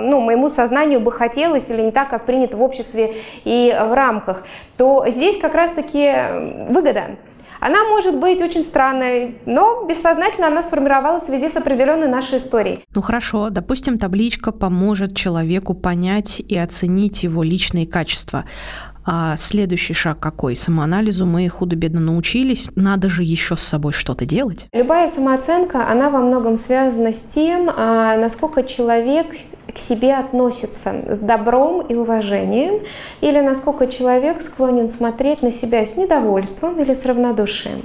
ну, 0.01 0.21
моему 0.21 0.49
сознанию 0.49 1.01
бы 1.01 1.11
хотелось 1.11 1.69
или 1.71 1.83
не 1.83 1.91
так, 1.91 2.09
как 2.09 2.25
принято 2.25 2.57
в 2.57 2.63
обществе 2.63 3.17
и 3.43 3.77
в 3.77 3.93
рамках, 3.93 4.45
то 4.77 5.05
здесь 5.09 5.41
как 5.41 5.55
раз-таки 5.57 6.13
выгода. 6.69 7.17
Она 7.61 7.85
может 7.85 8.19
быть 8.19 8.41
очень 8.41 8.63
странной, 8.63 9.39
но 9.47 9.85
бессознательно 9.87 10.49
она 10.49 10.63
сформировалась 10.63 11.25
в 11.25 11.27
связи 11.27 11.49
с 11.49 11.57
определенной 11.57 12.09
нашей 12.09 12.39
историей. 12.39 12.85
Ну 12.95 13.03
хорошо, 13.03 13.51
допустим, 13.51 13.99
табличка 13.99 14.53
поможет 14.53 15.17
человеку 15.17 15.75
понять 15.75 16.41
и 16.41 16.57
оценить 16.57 17.23
его 17.23 17.43
личные 17.43 17.87
качества. 17.87 18.45
А 19.07 19.37
следующий 19.37 19.93
шаг 19.93 20.19
какой? 20.19 20.57
Самоанализу 20.57 21.27
мы 21.27 21.47
худо-бедно 21.49 22.01
научились, 22.01 22.71
надо 22.75 23.11
же 23.11 23.23
еще 23.23 23.57
с 23.57 23.61
собой 23.61 23.93
что-то 23.93 24.25
делать. 24.25 24.67
Любая 24.73 25.09
самооценка, 25.09 25.87
она 25.91 26.09
во 26.09 26.21
многом 26.21 26.57
связана 26.57 27.13
с 27.13 27.21
тем, 27.35 27.71
а, 27.75 28.17
насколько 28.17 28.63
человек 28.65 29.27
к 29.75 29.79
себе 29.79 30.15
относится 30.15 30.95
с 31.09 31.19
добром 31.19 31.83
и 31.83 31.95
уважением, 31.95 32.81
или 33.21 33.41
насколько 33.41 33.87
человек 33.89 34.41
склонен 34.41 34.89
смотреть 34.89 35.43
на 35.43 35.51
себя 35.51 35.85
с 35.85 35.97
недовольством 35.97 36.81
или 36.81 36.95
с 36.95 37.05
равнодушием. 37.05 37.83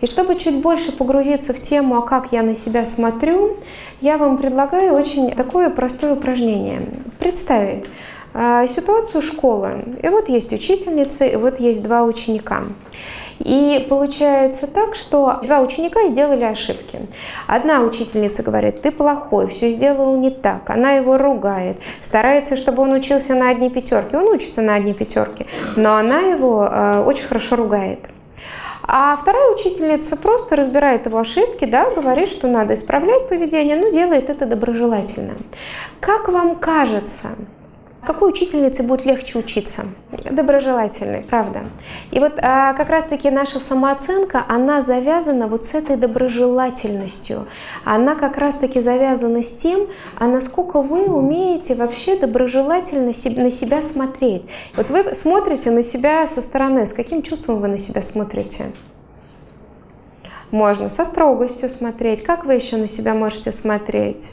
И 0.00 0.06
чтобы 0.06 0.36
чуть 0.36 0.56
больше 0.62 0.92
погрузиться 0.92 1.52
в 1.52 1.60
тему, 1.60 1.98
а 1.98 2.02
как 2.02 2.32
я 2.32 2.42
на 2.42 2.54
себя 2.54 2.84
смотрю, 2.84 3.56
я 4.00 4.16
вам 4.16 4.38
предлагаю 4.38 4.94
очень 4.94 5.30
такое 5.32 5.70
простое 5.70 6.14
упражнение. 6.14 6.82
Представить 7.18 7.86
э, 8.32 8.66
ситуацию 8.68 9.20
школы. 9.20 9.84
И 10.02 10.08
вот 10.08 10.28
есть 10.28 10.52
учительница, 10.52 11.26
и 11.26 11.36
вот 11.36 11.60
есть 11.60 11.82
два 11.82 12.04
ученика. 12.04 12.62
И 13.38 13.86
получается 13.88 14.66
так, 14.66 14.94
что 14.96 15.38
два 15.42 15.60
ученика 15.60 16.08
сделали 16.08 16.44
ошибки. 16.44 17.00
Одна 17.46 17.82
учительница 17.82 18.42
говорит, 18.42 18.82
ты 18.82 18.90
плохой, 18.90 19.48
все 19.48 19.72
сделал 19.72 20.16
не 20.16 20.30
так. 20.30 20.68
Она 20.70 20.92
его 20.92 21.18
ругает, 21.18 21.78
старается, 22.00 22.56
чтобы 22.56 22.82
он 22.82 22.92
учился 22.92 23.34
на 23.34 23.50
одни 23.50 23.70
пятерки. 23.70 24.16
Он 24.16 24.26
учится 24.26 24.62
на 24.62 24.74
одни 24.74 24.92
пятерки, 24.92 25.46
но 25.76 25.96
она 25.96 26.20
его 26.20 26.68
э, 26.70 27.04
очень 27.06 27.24
хорошо 27.24 27.56
ругает. 27.56 28.00
А 28.90 29.18
вторая 29.18 29.54
учительница 29.54 30.16
просто 30.16 30.56
разбирает 30.56 31.04
его 31.04 31.18
ошибки, 31.18 31.66
да, 31.66 31.90
говорит, 31.90 32.30
что 32.30 32.48
надо 32.48 32.72
исправлять 32.72 33.28
поведение, 33.28 33.76
но 33.76 33.90
делает 33.90 34.30
это 34.30 34.46
доброжелательно. 34.46 35.34
Как 36.00 36.28
вам 36.28 36.56
кажется, 36.56 37.28
Какой 38.04 38.30
учительнице 38.30 38.84
будет 38.84 39.04
легче 39.04 39.38
учиться? 39.38 39.84
Доброжелательной, 40.30 41.24
правда. 41.28 41.64
И 42.12 42.20
вот 42.20 42.34
а, 42.38 42.72
как 42.74 42.88
раз-таки 42.90 43.28
наша 43.28 43.58
самооценка, 43.58 44.44
она 44.48 44.82
завязана 44.82 45.48
вот 45.48 45.64
с 45.64 45.74
этой 45.74 45.96
доброжелательностью. 45.96 47.46
Она 47.84 48.14
как 48.14 48.38
раз-таки 48.38 48.80
завязана 48.80 49.42
с 49.42 49.50
тем, 49.50 49.88
а 50.16 50.26
насколько 50.26 50.80
вы 50.80 51.06
умеете 51.06 51.74
вообще 51.74 52.16
доброжелательно 52.16 53.06
на 53.06 53.50
себя 53.50 53.82
смотреть. 53.82 54.44
Вот 54.76 54.90
вы 54.90 55.14
смотрите 55.14 55.70
на 55.70 55.82
себя 55.82 56.26
со 56.28 56.40
стороны, 56.40 56.86
с 56.86 56.92
каким 56.92 57.22
чувством 57.22 57.60
вы 57.60 57.68
на 57.68 57.78
себя 57.78 58.00
смотрите? 58.00 58.66
Можно 60.50 60.88
со 60.88 61.04
строгостью 61.04 61.68
смотреть. 61.68 62.22
Как 62.22 62.46
вы 62.46 62.54
еще 62.54 62.76
на 62.76 62.86
себя 62.86 63.12
можете 63.12 63.52
смотреть? 63.52 64.30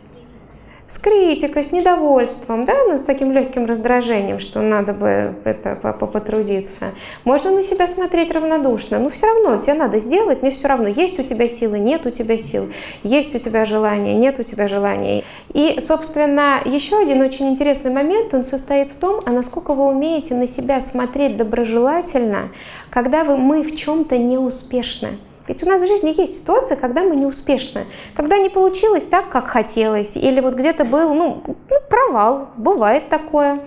С 0.88 1.00
критикой, 1.00 1.63
с 1.63 1.72
недовольством, 1.72 2.65
да, 2.65 2.74
ну, 2.88 2.98
с 2.98 3.06
таким 3.06 3.32
легким 3.32 3.65
раздражением, 3.65 4.39
что 4.39 4.62
надо 4.62 4.94
бы 4.94 5.34
это 5.44 5.75
потрудиться. 5.75 6.92
Можно 7.24 7.51
на 7.51 7.63
себя 7.63 7.88
смотреть 7.88 8.32
равнодушно, 8.32 9.00
но 9.00 9.10
все 9.10 9.25
равно 9.25 9.58
тебе 9.58 9.74
надо 9.74 10.00
сделать, 10.00 10.44
мне 10.44 10.51
все 10.51 10.68
равно, 10.68 10.88
есть 10.88 11.20
у 11.20 11.24
тебя 11.24 11.48
силы, 11.48 11.80
нет 11.80 12.06
у 12.06 12.12
тебя 12.12 12.38
сил, 12.38 12.70
есть 13.04 13.34
у 13.34 13.39
тебя 13.39 13.65
желание, 13.65 14.13
нет 14.13 14.39
у 14.39 14.44
тебя 14.44 14.68
желания. 14.68 15.24
И, 15.54 15.80
собственно, 15.82 16.60
еще 16.65 17.00
один 17.00 17.22
очень 17.22 17.50
интересный 17.50 17.92
момент, 17.92 18.34
он 18.34 18.44
состоит 18.44 18.89
в 18.89 19.00
том, 19.00 19.22
а 19.25 19.32
насколько 19.32 19.74
вы 19.74 19.88
умеете 19.88 20.36
на 20.36 20.48
себя 20.48 20.82
смотреть 20.82 21.38
доброжелательно, 21.38 22.50
когда 22.92 23.24
вы, 23.24 23.38
мы 23.38 23.63
в 23.63 23.75
чем-то 23.75 24.18
неуспешны. 24.18 25.18
Ведь 25.47 25.61
у 25.61 25.67
нас 25.67 25.81
в 25.81 25.87
жизни 25.87 26.13
есть 26.19 26.41
ситуации, 26.41 26.75
когда 26.75 27.01
мы 27.01 27.15
не 27.15 27.25
успешны, 27.25 27.85
когда 28.15 28.37
не 28.37 28.49
получилось 28.49 29.03
так, 29.03 29.29
как 29.29 29.47
хотелось, 29.47 30.15
или 30.15 30.39
вот 30.39 30.55
где-то 30.55 30.85
был 30.85 31.13
ну, 31.13 31.43
ну, 31.45 31.75
провал, 31.87 32.49
бывает 32.57 33.09
такое. 33.09 33.59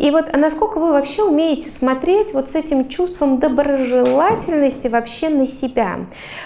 И 0.00 0.10
вот 0.10 0.34
насколько 0.34 0.78
вы 0.78 0.92
вообще 0.92 1.22
умеете 1.22 1.68
смотреть 1.68 2.32
вот 2.32 2.48
с 2.48 2.54
этим 2.54 2.88
чувством 2.88 3.38
доброжелательности 3.38 4.88
вообще 4.88 5.28
на 5.28 5.46
себя. 5.46 5.98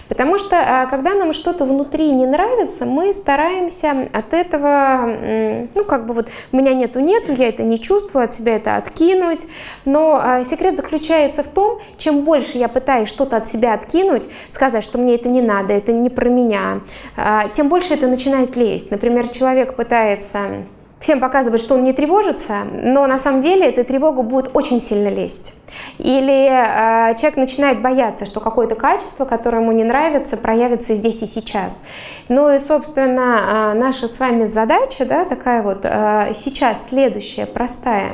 Потому 0.09 0.41
что 0.41 0.57
а, 0.57 0.87
когда 0.87 1.15
нам 1.15 1.33
что-то 1.33 1.65
внутри 1.65 2.11
не 2.11 2.27
нравится, 2.27 2.85
мы 2.85 3.15
стараемся 3.15 4.09
от 4.13 4.35
этого, 4.35 5.69
ну 5.73 5.85
как 5.85 6.07
бы 6.07 6.15
вот 6.15 6.29
меня 6.51 6.75
нету 6.75 6.99
нету, 6.99 7.33
я 7.33 7.49
это 7.49 7.63
не 7.63 7.81
чувствую, 7.81 8.25
от 8.25 8.35
себя 8.35 8.57
это 8.57 8.75
откинуть. 8.75 9.47
Но 9.85 10.19
а, 10.21 10.45
секрет 10.45 10.75
заключается 10.75 11.45
в 11.45 11.49
том, 11.49 11.79
чем 11.97 12.23
больше 12.25 12.59
я 12.59 12.67
пытаюсь 12.67 13.09
что-то 13.09 13.37
от 13.37 13.47
себя 13.47 13.75
откинуть, 13.75 14.25
сказать, 14.51 14.83
что 14.83 14.99
мне 14.99 15.15
это 15.15 15.29
не 15.29 15.43
надо, 15.43 15.75
это 15.75 15.93
не 15.93 16.11
про 16.11 16.29
меня, 16.29 16.81
а, 17.17 17.49
тем 17.51 17.69
больше 17.69 17.95
это 17.95 18.09
начинает 18.09 18.57
лезть. 18.57 18.91
Например, 18.91 19.29
человек 19.29 19.77
пытается 19.77 20.65
всем 21.05 21.21
показывать, 21.21 21.61
что 21.61 21.75
он 21.75 21.85
не 21.85 21.93
тревожится, 21.93 22.63
но 22.73 23.07
на 23.07 23.19
самом 23.19 23.43
деле 23.43 23.67
эта 23.67 23.85
тревога 23.85 24.23
будет 24.23 24.51
очень 24.55 24.81
сильно 24.81 25.09
лезть. 25.09 25.53
Или 25.99 26.49
э, 26.49 27.15
человек 27.17 27.37
начинает 27.37 27.83
бояться, 27.83 28.25
что 28.25 28.41
какое-то 28.41 28.75
качество, 28.75 29.27
которое 29.27 29.61
ему 29.61 29.73
не 29.73 29.85
нравится, 29.85 30.39
проявится 30.39 30.95
здесь 30.95 31.21
и 31.23 31.27
сейчас. 31.27 31.85
Ну 32.29 32.55
и, 32.55 32.59
собственно, 32.59 33.75
э, 33.75 33.79
наша 33.79 34.09
с 34.09 34.19
вами 34.19 34.47
задача, 34.47 35.05
да, 35.05 35.27
такая 35.27 35.63
вот 35.63 35.81
э, 35.83 36.33
сейчас 36.37 36.89
следующая, 36.89 37.45
простая, 37.45 38.11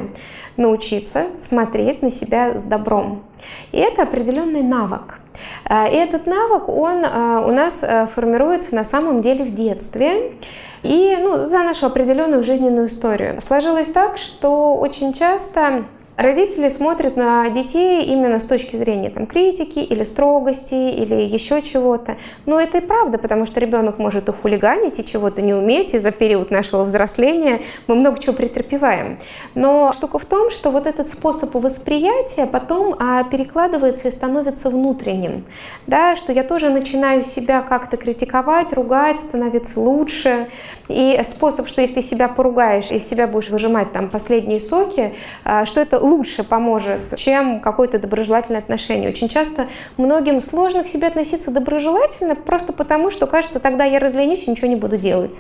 научиться 0.57 1.27
смотреть 1.39 2.03
на 2.03 2.11
себя 2.11 2.59
с 2.59 2.65
добром. 2.65 3.23
И 3.71 3.79
это 3.79 4.03
определенный 4.03 4.63
навык. 4.63 5.21
Э, 5.69 5.89
и 5.89 5.95
этот 5.95 6.27
навык, 6.27 6.69
он 6.69 7.05
э, 7.05 7.45
у 7.47 7.53
нас 7.53 7.81
э, 7.83 8.09
формируется 8.15 8.75
на 8.75 8.85
самом 8.85 9.23
деле 9.23 9.45
в 9.45 9.55
детстве 9.55 10.33
и 10.83 11.17
ну, 11.21 11.45
за 11.45 11.63
нашу 11.63 11.87
определенную 11.87 12.45
жизненную 12.45 12.89
историю. 12.89 13.41
Сложилось 13.41 13.93
так, 13.93 14.19
что 14.19 14.75
очень 14.75 15.13
часто 15.13 15.85
Родители 16.21 16.69
смотрят 16.69 17.17
на 17.17 17.49
детей 17.49 18.05
именно 18.05 18.41
с 18.41 18.47
точки 18.47 18.77
зрения 18.77 19.09
там, 19.09 19.27
критики 19.27 19.79
или 19.79 20.05
строгости 20.05 20.75
или 20.75 21.15
еще 21.15 21.63
чего-то. 21.63 22.19
Но 22.45 22.61
это 22.61 22.77
и 22.77 22.81
правда, 22.83 23.17
потому 23.17 23.47
что 23.47 23.59
ребенок 23.59 23.99
может 23.99 24.29
и 24.29 24.33
хулиганить, 24.33 24.99
и 24.99 25.05
чего-то 25.07 25.41
не 25.41 25.55
уметь, 25.55 25.95
и 25.95 25.99
за 25.99 26.11
период 26.11 26.51
нашего 26.51 26.85
взросления 26.85 27.63
мы 27.87 27.95
много 27.95 28.19
чего 28.19 28.35
претерпеваем. 28.35 29.19
Но 29.55 29.95
штука 29.95 30.19
в 30.19 30.27
том, 30.27 30.51
что 30.51 30.71
вот 30.71 30.87
этот 30.87 31.09
способ 31.09 31.55
восприятия 31.55 32.45
потом 32.45 32.97
а, 32.99 33.25
перекладывается 33.25 34.09
и 34.09 34.11
становится 34.11 34.69
внутренним. 34.69 35.47
Да, 35.87 36.17
что 36.17 36.35
я 36.35 36.45
тоже 36.45 36.69
начинаю 36.69 37.25
себя 37.25 37.63
как-то 37.63 37.97
критиковать, 37.97 38.75
ругать, 38.75 39.19
становиться 39.21 39.81
лучше. 39.81 40.49
И 40.89 41.19
способ, 41.27 41.69
что 41.69 41.81
если 41.81 42.03
себя 42.03 42.29
поругаешь, 42.29 42.91
и 42.91 42.99
себя 42.99 43.27
будешь 43.27 43.49
выжимать 43.49 43.93
там 43.93 44.11
последние 44.11 44.61
соки, 44.61 45.15
а, 45.45 45.65
что 45.65 45.81
это 45.81 46.10
лучше 46.11 46.45
поможет, 46.45 47.17
чем 47.17 47.61
какое-то 47.61 47.99
доброжелательное 47.99 48.61
отношение. 48.61 49.09
Очень 49.09 49.29
часто 49.29 49.67
многим 49.97 50.41
сложно 50.41 50.85
к 50.85 50.89
себе 50.89 51.07
относиться 51.07 51.51
доброжелательно, 51.51 52.35
просто 52.35 52.73
потому, 52.73 53.11
что 53.11 53.27
кажется, 53.27 53.61
тогда 53.61 53.85
я 53.85 53.99
разленюсь 53.99 54.45
и 54.47 54.51
ничего 54.51 54.69
не 54.69 54.77
буду 54.77 54.99
делать. 54.99 55.39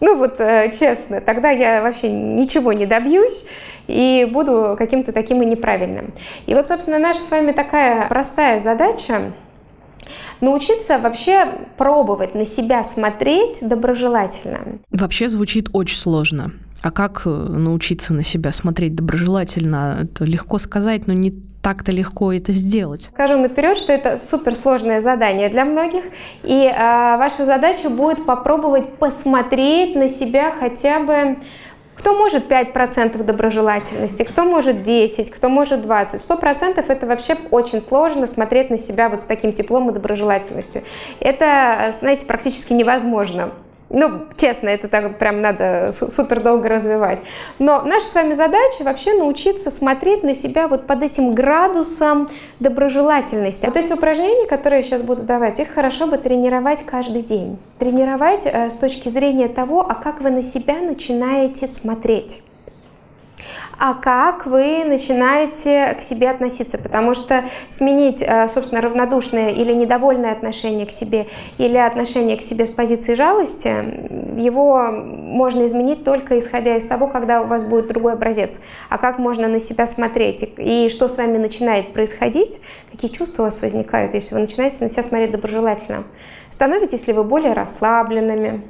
Ну 0.00 0.16
вот 0.16 0.40
э, 0.40 0.72
честно, 0.78 1.20
тогда 1.20 1.50
я 1.50 1.82
вообще 1.82 2.10
ничего 2.10 2.72
не 2.72 2.86
добьюсь 2.86 3.46
и 3.86 4.28
буду 4.30 4.74
каким-то 4.78 5.12
таким 5.12 5.42
и 5.42 5.46
неправильным. 5.46 6.14
И 6.46 6.54
вот, 6.54 6.68
собственно, 6.68 6.98
наша 6.98 7.20
с 7.20 7.30
вами 7.30 7.52
такая 7.52 8.08
простая 8.08 8.60
задача 8.60 9.32
научиться 10.40 10.98
вообще 10.98 11.46
пробовать 11.76 12.34
на 12.34 12.44
себя 12.44 12.84
смотреть 12.84 13.58
доброжелательно. 13.60 14.78
Вообще 14.90 15.28
звучит 15.28 15.68
очень 15.72 15.96
сложно. 15.96 16.52
А 16.84 16.90
как 16.90 17.22
э, 17.24 17.30
научиться 17.30 18.12
на 18.12 18.22
себя 18.22 18.52
смотреть 18.52 18.94
доброжелательно? 18.94 20.00
Это 20.02 20.26
легко 20.26 20.58
сказать, 20.58 21.06
но 21.06 21.14
не 21.14 21.32
так-то 21.62 21.90
легко 21.90 22.30
это 22.30 22.52
сделать. 22.52 23.08
Скажу 23.14 23.38
наперед, 23.38 23.78
что 23.78 23.90
это 23.94 24.18
суперсложное 24.18 25.00
задание 25.00 25.48
для 25.48 25.64
многих, 25.64 26.04
и 26.42 26.70
э, 26.70 27.16
ваша 27.16 27.46
задача 27.46 27.88
будет 27.88 28.26
попробовать 28.26 28.96
посмотреть 28.96 29.96
на 29.96 30.10
себя 30.10 30.52
хотя 30.60 31.00
бы 31.00 31.38
кто 31.94 32.18
может 32.18 32.50
5% 32.50 33.22
доброжелательности, 33.22 34.24
кто 34.24 34.44
может 34.44 34.82
10, 34.82 35.30
кто 35.30 35.48
может 35.48 35.80
20. 35.80 36.20
100% 36.20 36.84
это 36.86 37.06
вообще 37.06 37.34
очень 37.50 37.80
сложно 37.80 38.26
смотреть 38.26 38.68
на 38.68 38.76
себя 38.76 39.08
вот 39.08 39.22
с 39.22 39.24
таким 39.24 39.54
теплом 39.54 39.88
и 39.88 39.94
доброжелательностью. 39.94 40.82
Это, 41.20 41.94
знаете, 41.98 42.26
практически 42.26 42.74
невозможно. 42.74 43.52
Ну, 43.96 44.22
честно, 44.36 44.70
это 44.70 44.88
так 44.88 45.18
прям 45.18 45.40
надо 45.40 45.92
супер 45.92 46.40
долго 46.40 46.68
развивать. 46.68 47.20
Но 47.60 47.82
наша 47.82 48.06
с 48.06 48.14
вами 48.14 48.34
задача 48.34 48.82
вообще 48.82 49.14
научиться 49.14 49.70
смотреть 49.70 50.24
на 50.24 50.34
себя 50.34 50.66
вот 50.66 50.88
под 50.88 51.04
этим 51.04 51.32
градусом 51.32 52.28
доброжелательности. 52.58 53.66
Вот 53.66 53.76
эти 53.76 53.92
упражнения, 53.92 54.48
которые 54.48 54.80
я 54.80 54.84
сейчас 54.84 55.02
буду 55.02 55.22
давать, 55.22 55.60
их 55.60 55.68
хорошо 55.72 56.08
бы 56.08 56.18
тренировать 56.18 56.84
каждый 56.84 57.22
день. 57.22 57.56
Тренировать 57.78 58.42
э, 58.46 58.68
с 58.68 58.78
точки 58.78 59.10
зрения 59.10 59.46
того, 59.46 59.86
а 59.88 59.94
как 59.94 60.20
вы 60.20 60.30
на 60.30 60.42
себя 60.42 60.74
начинаете 60.80 61.68
смотреть 61.68 62.40
а 63.78 63.94
как 63.94 64.46
вы 64.46 64.84
начинаете 64.84 65.96
к 65.98 66.02
себе 66.02 66.30
относиться, 66.30 66.78
потому 66.78 67.14
что 67.14 67.44
сменить, 67.68 68.22
э, 68.22 68.48
собственно, 68.48 68.80
равнодушное 68.80 69.50
или 69.50 69.72
недовольное 69.72 70.32
отношение 70.32 70.86
к 70.86 70.90
себе 70.90 71.26
или 71.58 71.76
отношение 71.76 72.36
к 72.36 72.42
себе 72.42 72.66
с 72.66 72.70
позиции 72.70 73.14
жалости, 73.14 73.68
его 74.40 74.90
можно 74.90 75.66
изменить 75.66 76.04
только 76.04 76.38
исходя 76.38 76.76
из 76.76 76.86
того, 76.86 77.06
когда 77.06 77.42
у 77.42 77.46
вас 77.46 77.66
будет 77.66 77.88
другой 77.88 78.14
образец. 78.14 78.58
А 78.88 78.98
как 78.98 79.18
можно 79.18 79.48
на 79.48 79.60
себя 79.60 79.86
смотреть 79.86 80.52
и 80.56 80.88
что 80.88 81.08
с 81.08 81.18
вами 81.18 81.38
начинает 81.38 81.92
происходить, 81.92 82.60
какие 82.90 83.10
чувства 83.10 83.42
у 83.42 83.44
вас 83.46 83.60
возникают, 83.62 84.14
если 84.14 84.34
вы 84.34 84.42
начинаете 84.42 84.76
на 84.80 84.90
себя 84.90 85.02
смотреть 85.02 85.32
доброжелательно. 85.32 86.04
Становитесь 86.50 87.06
ли 87.08 87.12
вы 87.12 87.24
более 87.24 87.52
расслабленными, 87.52 88.62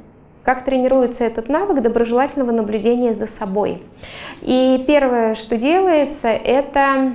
как 0.45 0.63
тренируется 0.63 1.25
этот 1.25 1.49
навык 1.49 1.81
доброжелательного 1.81 2.51
наблюдения 2.51 3.13
за 3.13 3.27
собой. 3.27 3.81
И 4.41 4.83
первое, 4.87 5.35
что 5.35 5.57
делается, 5.57 6.27
это 6.29 7.13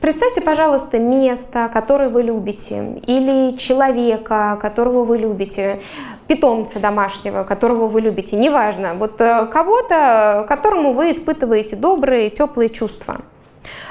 Представьте, 0.00 0.40
пожалуйста, 0.40 0.98
место, 0.98 1.70
которое 1.72 2.08
вы 2.08 2.22
любите, 2.22 3.00
или 3.06 3.56
человека, 3.56 4.58
которого 4.60 5.04
вы 5.04 5.18
любите, 5.18 5.82
питомца 6.26 6.80
домашнего, 6.80 7.44
которого 7.44 7.86
вы 7.86 8.00
любите, 8.00 8.36
неважно, 8.36 8.94
вот 8.94 9.20
э, 9.20 9.46
кого-то, 9.46 10.46
которому 10.48 10.94
вы 10.94 11.12
испытываете 11.12 11.76
добрые, 11.76 12.30
теплые 12.30 12.70
чувства. 12.70 13.20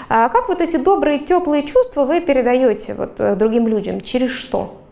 А 0.10 0.28
как 0.28 0.50
вот 0.50 0.60
эти 0.60 0.76
добрые, 0.76 1.20
теплые 1.20 1.64
чувства 1.64 2.04
вы 2.04 2.20
передаете 2.20 2.96
вот 2.96 3.14
э, 3.20 3.36
другим 3.36 3.70
людям? 3.70 4.02
Через 4.02 4.32
что? 4.32 4.83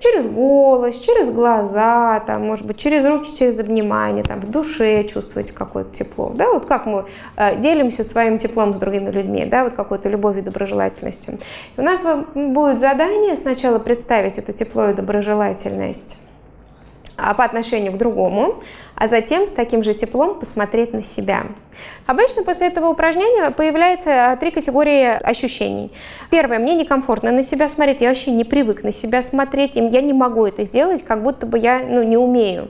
Через 0.00 0.30
голос, 0.30 1.00
через 1.00 1.32
глаза, 1.32 2.20
там, 2.26 2.46
может 2.46 2.66
быть, 2.66 2.78
через 2.78 3.04
руки, 3.04 3.36
через 3.36 3.58
обнимание, 3.58 4.24
там, 4.24 4.40
в 4.40 4.50
душе 4.50 5.04
чувствуете 5.04 5.52
какое-то 5.52 5.94
тепло, 5.96 6.32
да, 6.34 6.52
вот 6.52 6.66
как 6.66 6.86
мы 6.86 7.04
э, 7.36 7.56
делимся 7.60 8.04
своим 8.04 8.38
теплом 8.38 8.74
с 8.74 8.78
другими 8.78 9.10
людьми, 9.10 9.44
да, 9.44 9.64
вот 9.64 9.74
какой-то 9.74 10.08
любовью, 10.08 10.42
доброжелательностью. 10.42 11.38
У 11.76 11.82
нас 11.82 12.00
будет 12.34 12.80
задание 12.80 13.36
сначала 13.36 13.78
представить 13.78 14.38
это 14.38 14.52
тепло 14.52 14.90
и 14.90 14.94
доброжелательность 14.94 16.20
по 17.18 17.44
отношению 17.44 17.92
к 17.92 17.98
другому, 17.98 18.62
а 18.94 19.08
затем 19.08 19.48
с 19.48 19.52
таким 19.52 19.82
же 19.82 19.92
теплом 19.92 20.38
посмотреть 20.38 20.92
на 20.92 21.02
себя. 21.02 21.46
Обычно 22.06 22.44
после 22.44 22.68
этого 22.68 22.88
упражнения 22.88 23.50
появляются 23.50 24.32
а, 24.32 24.36
три 24.36 24.50
категории 24.50 25.04
ощущений. 25.04 25.92
Первое, 26.30 26.58
мне 26.58 26.74
некомфортно 26.74 27.32
на 27.32 27.42
себя 27.42 27.68
смотреть, 27.68 28.00
я 28.00 28.08
вообще 28.08 28.30
не 28.30 28.44
привык 28.44 28.82
на 28.82 28.92
себя 28.92 29.22
смотреть, 29.22 29.76
я 29.76 30.00
не 30.00 30.12
могу 30.12 30.46
это 30.46 30.64
сделать, 30.64 31.04
как 31.04 31.22
будто 31.22 31.46
бы 31.46 31.58
я 31.58 31.80
ну, 31.80 32.02
не 32.02 32.16
умею. 32.16 32.68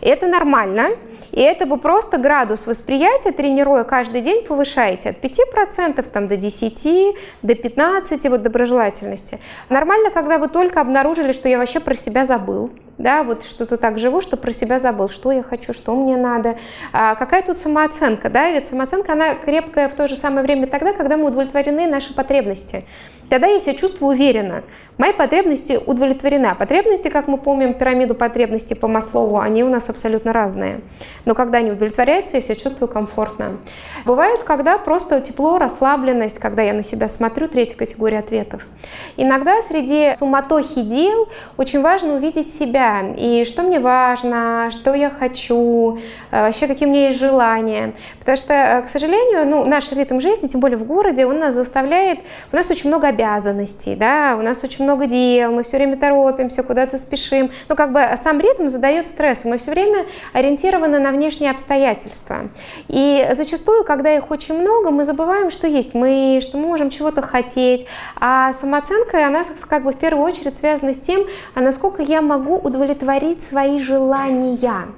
Это 0.00 0.26
нормально, 0.26 0.90
и 1.32 1.40
это 1.40 1.66
вы 1.66 1.78
просто 1.78 2.18
градус 2.18 2.66
восприятия, 2.66 3.32
тренируя 3.32 3.84
каждый 3.84 4.20
день, 4.20 4.44
повышаете 4.44 5.10
от 5.10 5.16
5% 5.16 6.10
там, 6.10 6.28
до 6.28 6.36
10, 6.36 7.16
до 7.42 7.52
15% 7.52 8.28
вот, 8.30 8.42
доброжелательности. 8.42 9.40
Нормально, 9.68 10.10
когда 10.10 10.38
вы 10.38 10.48
только 10.48 10.80
обнаружили, 10.80 11.32
что 11.32 11.48
я 11.48 11.58
вообще 11.58 11.80
про 11.80 11.94
себя 11.96 12.24
забыл, 12.24 12.70
да, 12.98 13.24
вот 13.24 13.44
что-то 13.44 13.76
так 13.76 13.98
живу, 13.98 14.20
что 14.20 14.36
про 14.36 14.52
себя 14.52 14.78
забыл, 14.78 15.08
что 15.08 15.32
я 15.32 15.42
хочу, 15.42 15.72
что 15.72 15.94
мне 15.94 16.16
надо, 16.16 16.56
а 16.92 17.14
какая 17.16 17.42
тут 17.42 17.58
самооценка, 17.58 18.30
да, 18.30 18.50
ведь 18.52 18.66
самооценка, 18.66 19.12
она 19.12 19.34
крепкая 19.34 19.88
в 19.88 19.94
то 19.94 20.08
же 20.08 20.16
самое 20.16 20.44
время 20.44 20.66
тогда, 20.66 20.92
когда 20.92 21.16
мы 21.16 21.26
удовлетворены 21.26 21.86
наши 21.86 22.14
потребности. 22.14 22.84
Тогда 23.28 23.46
я 23.46 23.60
себя 23.60 23.74
чувствую 23.74 24.14
уверенно. 24.14 24.62
Мои 24.96 25.12
потребности 25.12 25.80
удовлетворены. 25.86 26.54
Потребности, 26.54 27.08
как 27.08 27.26
мы 27.26 27.36
помним, 27.36 27.74
пирамиду 27.74 28.14
потребностей 28.14 28.76
по 28.76 28.86
Маслову, 28.86 29.40
они 29.40 29.64
у 29.64 29.68
нас 29.68 29.90
абсолютно 29.90 30.32
разные. 30.32 30.82
Но 31.24 31.34
когда 31.34 31.58
они 31.58 31.72
удовлетворяются, 31.72 32.36
я 32.36 32.42
себя 32.42 32.54
чувствую 32.54 32.88
комфортно. 32.88 33.56
Бывает, 34.04 34.44
когда 34.44 34.78
просто 34.78 35.20
тепло, 35.20 35.58
расслабленность, 35.58 36.38
когда 36.38 36.62
я 36.62 36.72
на 36.72 36.84
себя 36.84 37.08
смотрю, 37.08 37.48
третья 37.48 37.76
категория 37.76 38.20
ответов. 38.20 38.62
Иногда 39.16 39.62
среди 39.62 40.14
суматохи 40.16 40.82
дел 40.82 41.28
очень 41.56 41.80
важно 41.80 42.14
увидеть 42.14 42.54
себя 42.54 43.02
и 43.16 43.44
что 43.46 43.62
мне 43.62 43.80
важно, 43.80 44.70
что 44.70 44.94
я 44.94 45.10
хочу, 45.10 45.98
э, 46.30 46.42
вообще 46.42 46.68
какие 46.68 46.86
у 46.86 46.90
меня 46.90 47.08
есть 47.08 47.18
желания. 47.18 47.94
Потому 48.20 48.36
что, 48.36 48.54
э, 48.54 48.82
к 48.82 48.88
сожалению, 48.88 49.46
ну, 49.48 49.64
наш 49.64 49.90
ритм 49.92 50.20
жизни, 50.20 50.46
тем 50.46 50.60
более 50.60 50.78
в 50.78 50.84
городе, 50.84 51.26
он 51.26 51.38
нас 51.38 51.54
заставляет, 51.54 52.20
у 52.52 52.56
нас 52.56 52.70
очень 52.70 52.88
много 52.88 53.08
обязанностей, 53.14 53.94
да, 53.94 54.36
у 54.38 54.42
нас 54.42 54.62
очень 54.64 54.84
много 54.84 55.06
дел, 55.06 55.52
мы 55.52 55.62
все 55.62 55.76
время 55.76 55.96
торопимся, 55.96 56.62
куда-то 56.62 56.98
спешим. 56.98 57.50
Ну, 57.68 57.76
как 57.76 57.92
бы 57.92 58.02
сам 58.22 58.40
ритм 58.40 58.68
задает 58.68 59.08
стресс, 59.08 59.44
мы 59.44 59.58
все 59.58 59.70
время 59.70 60.04
ориентированы 60.32 60.98
на 60.98 61.10
внешние 61.10 61.50
обстоятельства. 61.50 62.48
И 62.88 63.26
зачастую, 63.34 63.84
когда 63.84 64.14
их 64.14 64.30
очень 64.30 64.60
много, 64.60 64.90
мы 64.90 65.04
забываем, 65.04 65.50
что 65.50 65.66
есть 65.66 65.94
мы, 65.94 66.40
что 66.42 66.58
мы 66.58 66.66
можем 66.66 66.90
чего-то 66.90 67.22
хотеть. 67.22 67.86
А 68.20 68.52
самооценка, 68.52 69.26
она 69.26 69.44
как 69.68 69.84
бы 69.84 69.92
в 69.92 69.96
первую 69.96 70.24
очередь 70.24 70.56
связана 70.56 70.92
с 70.92 71.00
тем, 71.00 71.22
а 71.54 71.60
насколько 71.60 72.02
я 72.02 72.20
могу 72.20 72.56
удовлетворить 72.56 73.42
свои 73.42 73.80
желания. 73.80 74.88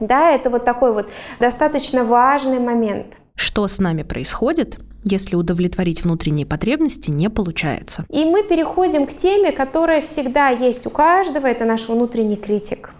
Да, 0.00 0.30
это 0.30 0.50
вот 0.50 0.64
такой 0.64 0.92
вот 0.92 1.08
достаточно 1.38 2.04
важный 2.04 2.58
момент. 2.58 3.06
Что 3.34 3.66
с 3.66 3.78
нами 3.78 4.02
происходит, 4.02 4.78
если 5.04 5.34
удовлетворить 5.36 6.04
внутренние 6.04 6.46
потребности 6.46 7.10
не 7.10 7.28
получается. 7.28 8.04
И 8.08 8.24
мы 8.24 8.44
переходим 8.44 9.06
к 9.06 9.14
теме, 9.14 9.52
которая 9.52 10.00
всегда 10.02 10.50
есть 10.50 10.86
у 10.86 10.90
каждого, 10.90 11.46
это 11.46 11.64
наш 11.64 11.88
внутренний 11.88 12.36
критик. 12.36 12.90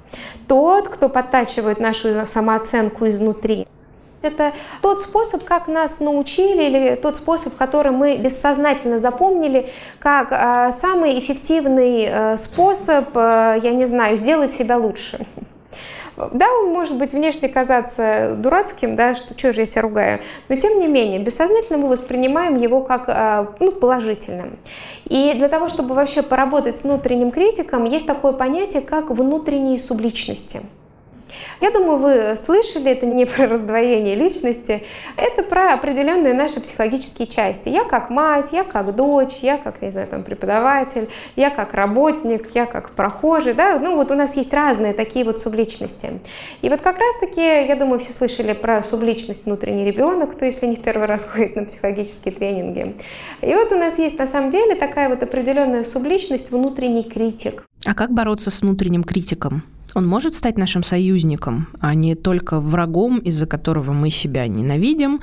Тот, 0.48 0.88
кто 0.88 1.08
подтачивает 1.08 1.80
нашу 1.80 2.26
самооценку 2.26 3.08
изнутри. 3.08 3.66
Это 4.22 4.52
тот 4.82 5.00
способ, 5.00 5.42
как 5.44 5.66
нас 5.66 5.98
научили, 5.98 6.62
или 6.64 6.94
тот 6.94 7.16
способ, 7.16 7.56
который 7.56 7.90
мы 7.90 8.16
бессознательно 8.18 9.00
запомнили, 9.00 9.70
как 9.98 10.28
э, 10.30 10.70
самый 10.70 11.18
эффективный 11.18 12.04
э, 12.06 12.36
способ, 12.36 13.08
э, 13.16 13.60
я 13.62 13.72
не 13.72 13.86
знаю, 13.86 14.16
сделать 14.16 14.52
себя 14.52 14.78
лучше. 14.78 15.26
Да, 16.16 16.46
он 16.60 16.72
может 16.72 16.98
быть 16.98 17.12
внешне 17.12 17.48
казаться 17.48 18.34
дурацким, 18.36 18.96
да, 18.96 19.14
что 19.14 19.32
что 19.38 19.52
же 19.52 19.60
я 19.60 19.66
себя 19.66 19.82
ругаю, 19.82 20.20
но 20.48 20.56
тем 20.56 20.78
не 20.78 20.86
менее, 20.86 21.18
бессознательно 21.20 21.78
мы 21.78 21.88
воспринимаем 21.88 22.56
его 22.56 22.80
как 22.80 23.04
а, 23.08 23.54
ну, 23.60 23.72
положительным. 23.72 24.58
И 25.08 25.32
для 25.34 25.48
того, 25.48 25.68
чтобы 25.68 25.94
вообще 25.94 26.22
поработать 26.22 26.76
с 26.76 26.84
внутренним 26.84 27.30
критиком, 27.30 27.84
есть 27.84 28.06
такое 28.06 28.32
понятие, 28.32 28.82
как 28.82 29.10
внутренние 29.10 29.78
субличности. 29.78 30.60
Я 31.60 31.70
думаю, 31.70 31.98
вы 31.98 32.36
слышали, 32.44 32.90
это 32.90 33.06
не 33.06 33.24
про 33.24 33.46
раздвоение 33.46 34.14
личности, 34.14 34.84
это 35.16 35.42
про 35.42 35.74
определенные 35.74 36.34
наши 36.34 36.60
психологические 36.60 37.28
части. 37.28 37.68
Я 37.68 37.84
как 37.84 38.10
мать, 38.10 38.48
я 38.52 38.64
как 38.64 38.94
дочь, 38.94 39.38
я 39.42 39.58
как, 39.58 39.82
не 39.82 39.90
знаю, 39.90 40.08
там, 40.08 40.22
преподаватель, 40.22 41.08
я 41.36 41.50
как 41.50 41.74
работник, 41.74 42.50
я 42.54 42.66
как 42.66 42.90
прохожий, 42.90 43.54
да, 43.54 43.78
ну 43.78 43.96
вот 43.96 44.10
у 44.10 44.14
нас 44.14 44.36
есть 44.36 44.52
разные 44.52 44.92
такие 44.92 45.24
вот 45.24 45.40
субличности. 45.40 46.20
И 46.62 46.68
вот 46.68 46.80
как 46.80 46.96
раз-таки, 46.98 47.40
я 47.40 47.76
думаю, 47.76 47.98
все 48.00 48.12
слышали 48.12 48.52
про 48.52 48.82
субличность 48.82 49.46
внутренний 49.46 49.84
ребенок, 49.84 50.32
кто 50.32 50.44
если 50.44 50.66
не 50.66 50.76
в 50.76 50.82
первый 50.82 51.06
раз 51.06 51.28
ходит 51.28 51.56
на 51.56 51.64
психологические 51.64 52.34
тренинги. 52.34 52.96
И 53.40 53.54
вот 53.54 53.72
у 53.72 53.76
нас 53.76 53.98
есть 53.98 54.18
на 54.18 54.26
самом 54.26 54.50
деле 54.50 54.74
такая 54.74 55.08
вот 55.08 55.22
определенная 55.22 55.84
субличность 55.84 56.50
внутренний 56.50 57.04
критик. 57.04 57.64
А 57.84 57.94
как 57.94 58.12
бороться 58.12 58.50
с 58.50 58.62
внутренним 58.62 59.04
критиком? 59.04 59.62
Он 59.94 60.06
может 60.06 60.34
стать 60.34 60.58
нашим 60.58 60.82
союзником, 60.82 61.68
а 61.80 61.94
не 61.94 62.14
только 62.14 62.60
врагом, 62.60 63.18
из-за 63.18 63.46
которого 63.46 63.92
мы 63.92 64.10
себя 64.10 64.46
ненавидим, 64.46 65.20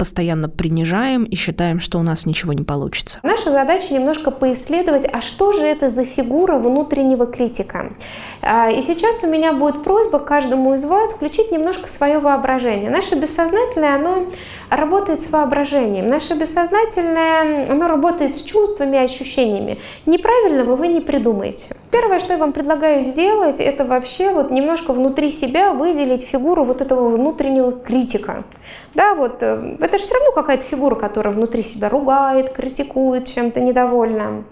постоянно 0.00 0.48
принижаем 0.48 1.24
и 1.24 1.36
считаем, 1.36 1.78
что 1.78 1.98
у 1.98 2.02
нас 2.02 2.24
ничего 2.24 2.54
не 2.54 2.64
получится. 2.64 3.20
Наша 3.22 3.52
задача 3.52 3.92
немножко 3.92 4.30
поисследовать, 4.30 5.06
а 5.12 5.20
что 5.20 5.52
же 5.52 5.60
это 5.60 5.90
за 5.90 6.06
фигура 6.06 6.56
внутреннего 6.56 7.26
критика. 7.26 7.92
А, 8.40 8.70
и 8.70 8.82
сейчас 8.82 9.22
у 9.22 9.30
меня 9.30 9.52
будет 9.52 9.84
просьба 9.84 10.18
каждому 10.18 10.72
из 10.72 10.84
вас 10.86 11.10
включить 11.12 11.52
немножко 11.52 11.86
свое 11.86 12.18
воображение. 12.18 12.88
Наше 12.88 13.14
бессознательное, 13.16 13.96
оно 13.96 14.24
работает 14.70 15.20
с 15.20 15.30
воображением. 15.30 16.08
Наше 16.08 16.34
бессознательное, 16.34 17.70
оно 17.70 17.88
работает 17.88 18.36
с 18.36 18.44
чувствами 18.44 18.96
и 18.96 19.00
ощущениями. 19.00 19.78
Неправильного 20.06 20.76
вы 20.76 20.88
не 20.88 21.00
придумаете. 21.00 21.76
Первое, 21.90 22.20
что 22.20 22.32
я 22.34 22.38
вам 22.38 22.52
предлагаю 22.52 23.04
сделать, 23.04 23.58
это 23.58 23.84
вообще 23.84 24.30
вот 24.30 24.50
немножко 24.50 24.92
внутри 24.92 25.32
себя 25.32 25.72
выделить 25.72 26.22
фигуру 26.22 26.64
вот 26.64 26.80
этого 26.80 27.08
внутреннего 27.08 27.72
критика. 27.72 28.44
Да, 28.94 29.14
вот 29.14 29.38
э, 29.40 29.76
это 29.80 29.98
же 29.98 30.04
все 30.04 30.14
равно 30.14 30.32
какая-то 30.32 30.64
фигура, 30.64 30.94
которая 30.94 31.34
внутри 31.34 31.62
себя 31.62 31.88
ругает, 31.88 32.52
критикует, 32.52 33.26
чем-то 33.26 33.60
недовольна. 33.60 34.44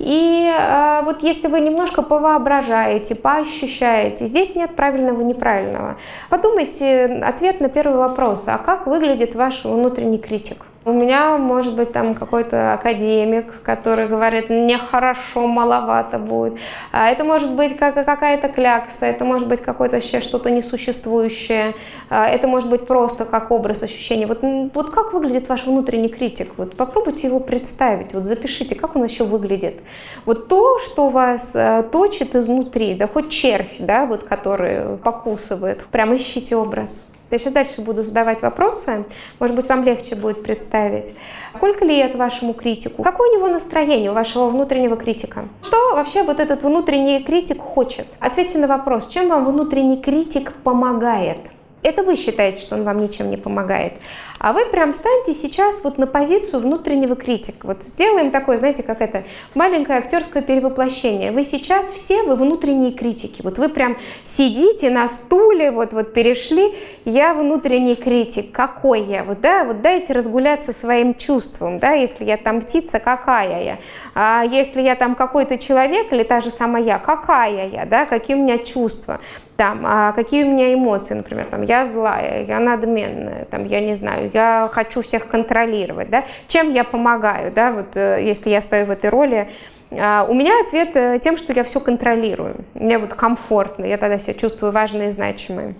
И 0.00 0.50
э, 0.50 1.02
вот 1.04 1.22
если 1.22 1.48
вы 1.48 1.60
немножко 1.60 2.00
повоображаете, 2.00 3.14
поощущаете, 3.14 4.28
здесь 4.28 4.54
нет 4.54 4.74
правильного 4.74 5.20
и 5.20 5.24
неправильного. 5.24 5.98
Подумайте 6.30 7.20
ответ 7.22 7.60
на 7.60 7.68
первый 7.68 7.98
вопрос, 7.98 8.48
а 8.48 8.56
как 8.56 8.86
выглядит 8.86 9.34
ваш 9.34 9.62
внутренний 9.64 10.16
критик? 10.16 10.64
У 10.86 10.92
меня 10.92 11.36
может 11.36 11.74
быть 11.74 11.92
там 11.92 12.14
какой-то 12.14 12.72
академик, 12.72 13.60
который 13.62 14.08
говорит, 14.08 14.48
нехорошо, 14.48 15.46
маловато 15.46 16.18
будет. 16.18 16.54
А 16.90 17.10
это 17.10 17.22
может 17.22 17.52
быть 17.52 17.76
как 17.76 17.94
какая-то 17.94 18.48
клякса, 18.48 19.04
это 19.04 19.26
может 19.26 19.46
быть 19.46 19.60
какое-то 19.60 19.96
вообще 19.96 20.22
что-то 20.22 20.50
несуществующее, 20.50 21.74
а 22.08 22.26
это 22.26 22.48
может 22.48 22.70
быть 22.70 22.86
просто 22.86 23.26
как 23.26 23.50
образ 23.50 23.82
ощущения. 23.82 24.26
Вот, 24.26 24.38
вот 24.72 24.90
как 24.90 25.12
выглядит 25.12 25.50
ваш 25.50 25.66
внутренний 25.66 26.08
критик? 26.08 26.52
Вот 26.56 26.74
попробуйте 26.78 27.26
его 27.26 27.40
представить, 27.40 28.14
вот 28.14 28.24
запишите, 28.24 28.74
как 28.74 28.96
он 28.96 29.04
еще 29.04 29.24
выглядит. 29.24 29.82
Вот 30.24 30.48
то, 30.48 30.78
что 30.80 31.10
вас 31.10 31.54
э, 31.54 31.84
точит 31.92 32.34
изнутри, 32.34 32.94
да 32.94 33.06
хоть 33.06 33.28
червь, 33.28 33.76
да, 33.80 34.06
вот 34.06 34.22
который 34.22 34.96
покусывает, 34.96 35.84
прям 35.88 36.16
ищите 36.16 36.56
образ. 36.56 37.09
Я 37.30 37.38
сейчас 37.38 37.52
дальше 37.52 37.80
буду 37.80 38.02
задавать 38.02 38.42
вопросы, 38.42 39.04
может 39.38 39.54
быть, 39.54 39.68
вам 39.68 39.84
легче 39.84 40.16
будет 40.16 40.42
представить. 40.42 41.14
Сколько 41.54 41.84
лет 41.84 42.16
вашему 42.16 42.54
критику? 42.54 43.04
Какое 43.04 43.30
у 43.30 43.36
него 43.36 43.48
настроение, 43.48 44.10
у 44.10 44.14
вашего 44.14 44.48
внутреннего 44.48 44.96
критика? 44.96 45.44
Что 45.62 45.94
вообще 45.94 46.24
вот 46.24 46.40
этот 46.40 46.62
внутренний 46.62 47.22
критик 47.22 47.60
хочет? 47.60 48.06
Ответьте 48.18 48.58
на 48.58 48.66
вопрос, 48.66 49.08
чем 49.08 49.28
вам 49.28 49.46
внутренний 49.46 50.02
критик 50.02 50.52
помогает? 50.64 51.38
Это 51.82 52.02
вы 52.02 52.16
считаете, 52.16 52.60
что 52.60 52.76
он 52.76 52.84
вам 52.84 53.00
ничем 53.00 53.30
не 53.30 53.38
помогает. 53.38 53.94
А 54.38 54.52
вы 54.52 54.66
прям 54.66 54.92
станьте 54.92 55.34
сейчас 55.34 55.82
вот 55.82 55.98
на 55.98 56.06
позицию 56.06 56.60
внутреннего 56.60 57.14
критика. 57.14 57.66
Вот 57.66 57.82
сделаем 57.82 58.30
такое, 58.30 58.58
знаете, 58.58 58.82
как 58.82 59.00
это, 59.00 59.24
маленькое 59.54 59.98
актерское 59.98 60.42
перевоплощение. 60.42 61.32
Вы 61.32 61.44
сейчас 61.44 61.86
все, 61.86 62.22
вы 62.22 62.36
внутренние 62.36 62.92
критики. 62.92 63.40
Вот 63.42 63.58
вы 63.58 63.68
прям 63.68 63.96
сидите 64.24 64.90
на 64.90 65.08
стуле, 65.08 65.70
вот, 65.70 65.92
вот 65.92 66.12
перешли, 66.12 66.74
я 67.04 67.34
внутренний 67.34 67.96
критик. 67.96 68.52
Какой 68.52 69.02
я? 69.02 69.24
Вот, 69.24 69.40
да, 69.40 69.64
вот 69.64 69.80
дайте 69.80 70.12
разгуляться 70.12 70.72
своим 70.72 71.14
чувством, 71.14 71.78
да, 71.78 71.92
если 71.92 72.24
я 72.24 72.36
там 72.36 72.60
птица, 72.62 72.98
какая 72.98 73.64
я? 73.64 73.78
А 74.14 74.44
если 74.44 74.82
я 74.82 74.96
там 74.96 75.14
какой-то 75.14 75.58
человек 75.58 76.12
или 76.12 76.24
та 76.24 76.40
же 76.40 76.50
самая 76.50 76.82
я, 76.82 76.98
какая 76.98 77.68
я, 77.68 77.86
да, 77.86 78.06
какие 78.06 78.36
у 78.36 78.42
меня 78.42 78.58
чувства? 78.58 79.20
Там, 79.60 79.82
а 79.84 80.12
какие 80.12 80.44
у 80.44 80.46
меня 80.46 80.72
эмоции, 80.72 81.12
например, 81.12 81.44
там, 81.50 81.60
я 81.64 81.84
злая, 81.84 82.46
я 82.46 82.60
надменная, 82.60 83.44
там, 83.44 83.66
я 83.66 83.80
не 83.82 83.94
знаю, 83.94 84.30
я 84.32 84.70
хочу 84.72 85.02
всех 85.02 85.28
контролировать, 85.28 86.08
да, 86.08 86.24
чем 86.48 86.72
я 86.72 86.82
помогаю, 86.82 87.52
да, 87.52 87.70
вот 87.72 87.94
э, 87.94 88.22
если 88.22 88.48
я 88.48 88.62
стою 88.62 88.86
в 88.86 88.90
этой 88.90 89.10
роли, 89.10 89.50
А, 89.90 90.24
у 90.26 90.32
меня 90.32 90.52
ответ 90.66 90.96
э, 90.96 91.18
тем, 91.22 91.36
что 91.36 91.52
я 91.52 91.62
все 91.64 91.78
контролирую. 91.80 92.64
Мне 92.72 92.96
вот 92.96 93.12
комфортно, 93.12 93.84
я 93.84 93.98
тогда 93.98 94.18
себя 94.18 94.32
чувствую 94.32 94.72
важной 94.72 95.08
и 95.08 95.10
значимой. 95.10 95.74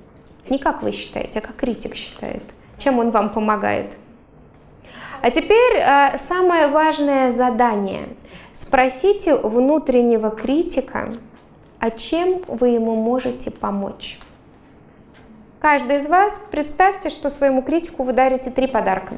Не 0.50 0.58
как 0.58 0.82
вы 0.82 0.92
считаете, 0.92 1.38
а 1.38 1.40
как 1.40 1.56
критик 1.56 1.94
считает. 1.94 2.42
Чем 2.78 2.98
он 2.98 3.10
вам 3.10 3.30
помогает? 3.30 3.86
А 5.22 5.30
теперь 5.30 5.76
э, 5.78 6.18
самое 6.18 6.66
важное 6.66 7.32
задание. 7.32 8.08
Спросите 8.52 9.36
внутреннего 9.36 10.30
критика, 10.30 11.16
а 11.80 11.90
чем 11.90 12.42
вы 12.46 12.68
ему 12.68 12.94
можете 12.94 13.50
помочь. 13.50 14.18
Каждый 15.60 15.98
из 15.98 16.08
вас 16.08 16.46
представьте, 16.50 17.10
что 17.10 17.30
своему 17.30 17.62
критику 17.62 18.02
вы 18.04 18.12
дарите 18.12 18.50
три 18.50 18.66
подарка. 18.66 19.14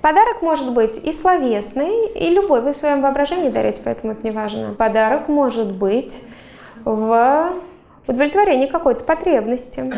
Подарок 0.00 0.40
может 0.40 0.72
быть 0.72 0.96
и 1.04 1.12
словесный, 1.12 2.08
и 2.14 2.30
любой. 2.30 2.62
Вы 2.62 2.72
в 2.72 2.78
своем 2.78 3.02
воображении 3.02 3.50
дарите, 3.50 3.82
поэтому 3.84 4.14
это 4.14 4.24
не 4.24 4.30
важно. 4.30 4.74
Подарок 4.74 5.28
может 5.28 5.72
быть 5.76 6.24
в 6.84 7.52
удовлетворении 8.06 8.66
какой-то 8.66 9.04
потребности. 9.04 9.92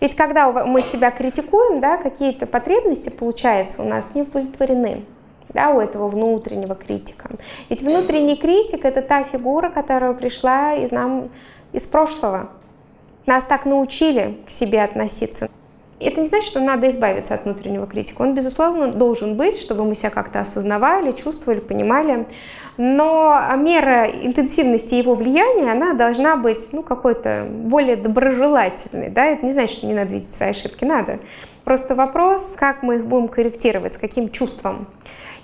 Ведь 0.00 0.14
когда 0.14 0.52
мы 0.52 0.82
себя 0.82 1.10
критикуем, 1.10 1.80
да, 1.80 1.96
какие-то 1.96 2.46
потребности, 2.46 3.08
получается, 3.08 3.82
у 3.82 3.86
нас 3.88 4.14
не 4.14 4.22
удовлетворены 4.22 5.04
да, 5.50 5.70
у 5.70 5.80
этого 5.80 6.08
внутреннего 6.08 6.74
критика. 6.74 7.30
Ведь 7.68 7.82
внутренний 7.82 8.36
критик– 8.36 8.84
это 8.84 9.02
та 9.02 9.24
фигура, 9.24 9.70
которая 9.70 10.12
пришла 10.12 10.74
из 10.74 10.90
нам 10.90 11.30
из 11.72 11.86
прошлого. 11.86 12.50
Нас 13.26 13.44
так 13.44 13.66
научили 13.66 14.38
к 14.46 14.50
себе 14.50 14.82
относиться. 14.82 15.48
Это 16.00 16.20
не 16.20 16.26
значит, 16.26 16.48
что 16.48 16.60
надо 16.60 16.88
избавиться 16.90 17.34
от 17.34 17.44
внутреннего 17.44 17.86
критика. 17.86 18.22
Он, 18.22 18.34
безусловно, 18.34 18.92
должен 18.92 19.36
быть, 19.36 19.58
чтобы 19.58 19.84
мы 19.84 19.96
себя 19.96 20.10
как-то 20.10 20.40
осознавали, 20.40 21.12
чувствовали, 21.12 21.58
понимали. 21.58 22.26
Но 22.76 23.36
мера 23.56 24.04
интенсивности 24.04 24.94
его 24.94 25.16
влияния, 25.16 25.72
она 25.72 25.94
должна 25.94 26.36
быть 26.36 26.68
ну, 26.72 26.84
какой-то 26.84 27.48
более 27.50 27.96
доброжелательной. 27.96 29.10
Да? 29.10 29.24
Это 29.24 29.44
не 29.44 29.52
значит, 29.52 29.76
что 29.76 29.86
не 29.86 29.94
надо 29.94 30.12
видеть 30.12 30.30
свои 30.30 30.50
ошибки, 30.50 30.84
надо. 30.84 31.18
Просто 31.64 31.96
вопрос, 31.96 32.54
как 32.56 32.84
мы 32.84 32.96
их 32.96 33.06
будем 33.06 33.26
корректировать, 33.26 33.94
с 33.94 33.98
каким 33.98 34.30
чувством. 34.30 34.86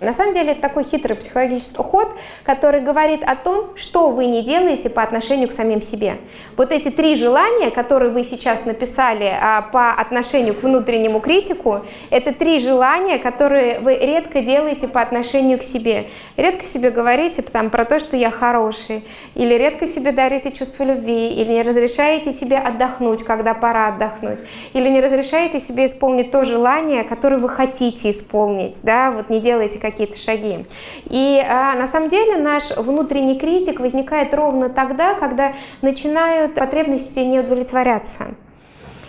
На 0.00 0.12
самом 0.12 0.34
деле 0.34 0.52
это 0.52 0.60
такой 0.60 0.84
хитрый 0.84 1.16
психологический 1.16 1.82
ход, 1.82 2.08
который 2.42 2.80
говорит 2.80 3.22
о 3.22 3.36
том, 3.36 3.76
что 3.76 4.10
вы 4.10 4.26
не 4.26 4.42
делаете 4.42 4.90
по 4.90 5.02
отношению 5.02 5.48
к 5.48 5.52
самим 5.52 5.82
себе. 5.82 6.16
Вот 6.56 6.72
эти 6.72 6.90
три 6.90 7.16
желания, 7.16 7.70
которые 7.70 8.10
вы 8.10 8.24
сейчас 8.24 8.64
написали 8.64 9.32
а, 9.40 9.62
по 9.62 9.92
отношению 9.92 10.54
к 10.54 10.62
внутреннему 10.62 11.20
критику, 11.20 11.80
это 12.10 12.32
три 12.32 12.58
желания, 12.58 13.18
которые 13.18 13.80
вы 13.80 13.94
редко 13.94 14.40
делаете 14.40 14.88
по 14.88 15.00
отношению 15.00 15.58
к 15.58 15.62
себе. 15.62 16.06
Редко 16.36 16.64
себе 16.64 16.90
говорите 16.90 17.42
там, 17.42 17.70
про 17.70 17.84
то, 17.84 18.00
что 18.00 18.16
я 18.16 18.30
хороший, 18.30 19.04
или 19.34 19.54
редко 19.54 19.86
себе 19.86 20.12
дарите 20.12 20.50
чувство 20.52 20.84
любви, 20.84 21.28
или 21.28 21.52
не 21.52 21.62
разрешаете 21.62 22.32
себе 22.32 22.58
отдохнуть, 22.58 23.24
когда 23.24 23.54
пора 23.54 23.88
отдохнуть, 23.88 24.40
или 24.72 24.88
не 24.88 25.00
разрешаете 25.00 25.60
себе 25.60 25.86
исполнить 25.86 26.30
то 26.30 26.44
желание, 26.44 27.04
которое 27.04 27.38
вы 27.38 27.48
хотите 27.48 28.10
исполнить, 28.10 28.80
да, 28.82 29.10
вот 29.10 29.30
не 29.30 29.40
делаете 29.40 29.78
какие-то 29.84 30.16
шаги. 30.16 30.64
И 31.10 31.42
а, 31.46 31.74
на 31.74 31.86
самом 31.86 32.08
деле 32.08 32.38
наш 32.38 32.74
внутренний 32.76 33.38
критик 33.38 33.80
возникает 33.80 34.32
ровно 34.32 34.70
тогда, 34.70 35.14
когда 35.14 35.52
начинают 35.82 36.54
потребности 36.54 37.18
не 37.18 37.40
удовлетворяться. 37.40 38.34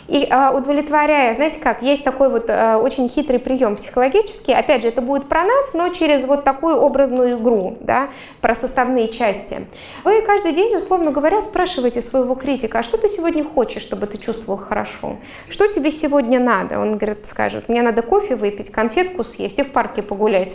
И 0.08 0.28
э, 0.30 0.50
удовлетворяя, 0.52 1.34
знаете 1.34 1.60
как, 1.60 1.82
есть 1.82 2.04
такой 2.04 2.30
вот 2.30 2.46
э, 2.48 2.76
очень 2.76 3.10
хитрый 3.10 3.40
прием 3.40 3.76
психологический, 3.76 4.54
опять 4.54 4.82
же, 4.82 4.90
это 4.90 5.02
будет 5.02 5.28
про 5.28 5.44
нас, 5.44 5.74
но 5.74 5.90
через 5.90 6.26
вот 6.28 6.44
такую 6.44 6.78
образную 6.78 7.40
игру, 7.40 7.78
да, 7.82 8.10
про 8.40 8.54
составные 8.54 9.08
части. 9.08 9.66
Вы 10.04 10.22
каждый 10.22 10.54
день, 10.54 10.76
условно 10.76 11.12
говоря, 11.12 11.42
спрашиваете 11.42 12.02
своего 12.02 12.36
критика, 12.36 12.80
а 12.80 12.84
что 12.84 12.98
ты 12.98 13.10
сегодня 13.10 13.44
хочешь, 13.44 13.82
чтобы 13.82 14.06
ты 14.06 14.20
чувствовал 14.20 14.60
хорошо? 14.60 15.18
Что 15.50 15.68
тебе 15.68 15.92
сегодня 15.92 16.40
надо? 16.40 16.80
Он 16.80 16.98
говорит, 16.98 17.26
скажет, 17.26 17.68
мне 17.68 17.82
надо 17.82 18.04
кофе 18.04 18.36
выпить, 18.36 18.72
конфетку 18.72 19.24
съесть 19.24 19.58
и 19.58 19.64
в 19.64 19.72
парке 19.72 20.04
погулять. 20.04 20.54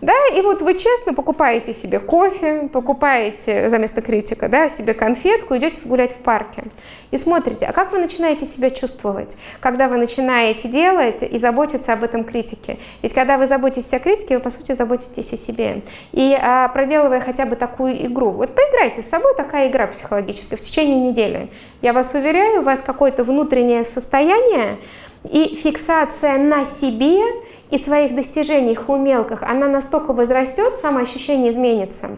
Да, 0.00 0.14
и 0.32 0.40
вот 0.42 0.62
вы 0.62 0.74
честно 0.74 1.12
покупаете 1.12 1.74
себе 1.74 1.98
кофе, 1.98 2.68
покупаете 2.72 3.68
за 3.68 3.78
место 3.78 4.00
критика, 4.00 4.48
да, 4.48 4.68
себе 4.68 4.94
конфетку, 4.94 5.56
идете 5.56 5.80
гулять 5.84 6.12
в 6.12 6.18
парке. 6.18 6.64
И 7.10 7.18
смотрите, 7.18 7.66
а 7.66 7.72
как 7.72 7.90
вы 7.90 7.98
начинаете 7.98 8.46
себя 8.46 8.70
чувствовать, 8.70 9.36
когда 9.60 9.88
вы 9.88 9.96
начинаете 9.96 10.68
делать 10.68 11.22
и 11.22 11.36
заботиться 11.38 11.92
об 11.92 12.04
этом 12.04 12.22
критике? 12.22 12.78
Ведь 13.02 13.12
когда 13.12 13.38
вы 13.38 13.48
заботитесь 13.48 13.92
о 13.92 13.98
критике, 13.98 14.36
вы, 14.36 14.40
по 14.40 14.50
сути, 14.50 14.72
заботитесь 14.72 15.32
о 15.32 15.36
себе. 15.36 15.82
И 16.12 16.38
а, 16.40 16.68
проделывая 16.68 17.20
хотя 17.20 17.44
бы 17.44 17.56
такую 17.56 18.06
игру, 18.06 18.30
вот 18.30 18.54
поиграйте 18.54 19.02
с 19.02 19.08
собой, 19.08 19.34
такая 19.36 19.68
игра 19.68 19.88
психологическая 19.88 20.58
в 20.58 20.62
течение 20.62 21.10
недели. 21.10 21.48
Я 21.82 21.92
вас 21.92 22.14
уверяю, 22.14 22.60
у 22.60 22.64
вас 22.64 22.82
какое-то 22.82 23.24
внутреннее 23.24 23.84
состояние 23.84 24.76
и 25.24 25.58
фиксация 25.60 26.38
на 26.38 26.66
себе– 26.66 27.20
и 27.70 27.78
своих 27.78 28.14
достижениях, 28.14 28.88
умелках, 28.88 29.42
она 29.42 29.68
настолько 29.68 30.12
возрастет, 30.12 30.76
самоощущение 30.80 31.50
изменится, 31.50 32.10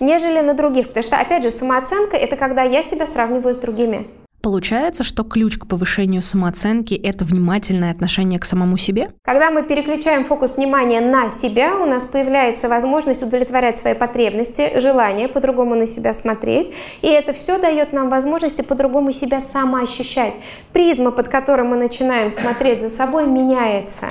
нежели 0.00 0.40
на 0.40 0.54
других. 0.54 0.88
Потому 0.88 1.06
что, 1.06 1.18
опять 1.18 1.42
же, 1.42 1.50
самооценка– 1.50 2.16
это 2.18 2.36
когда 2.36 2.62
я 2.62 2.82
себя 2.82 3.06
сравниваю 3.06 3.54
с 3.54 3.58
другими. 3.58 4.06
Получается, 4.46 5.02
что 5.02 5.24
ключ 5.24 5.58
к 5.58 5.66
повышению 5.66 6.22
самооценки– 6.22 6.94
это 7.02 7.24
внимательное 7.24 7.90
отношение 7.90 8.38
к 8.38 8.44
самому 8.44 8.76
себе? 8.76 9.10
Когда 9.24 9.50
мы 9.50 9.64
переключаем 9.64 10.24
фокус 10.24 10.56
внимания 10.56 11.00
на 11.00 11.30
себя, 11.30 11.76
у 11.76 11.84
нас 11.84 12.10
появляется 12.10 12.68
возможность 12.68 13.24
удовлетворять 13.24 13.80
свои 13.80 13.94
потребности, 13.94 14.78
желания, 14.78 15.26
по-другому 15.26 15.74
на 15.74 15.88
себя 15.88 16.14
смотреть. 16.14 16.72
И 17.02 17.08
это 17.08 17.32
все 17.32 17.58
дает 17.58 17.92
нам 17.92 18.08
возможности 18.08 18.62
по-другому 18.62 19.12
себя 19.12 19.40
самоощущать. 19.40 20.34
Призма, 20.72 21.10
под 21.10 21.26
которой 21.26 21.66
мы 21.66 21.76
начинаем 21.76 22.30
смотреть 22.30 22.84
за 22.84 22.90
собой, 22.90 23.26
меняется. 23.26 24.10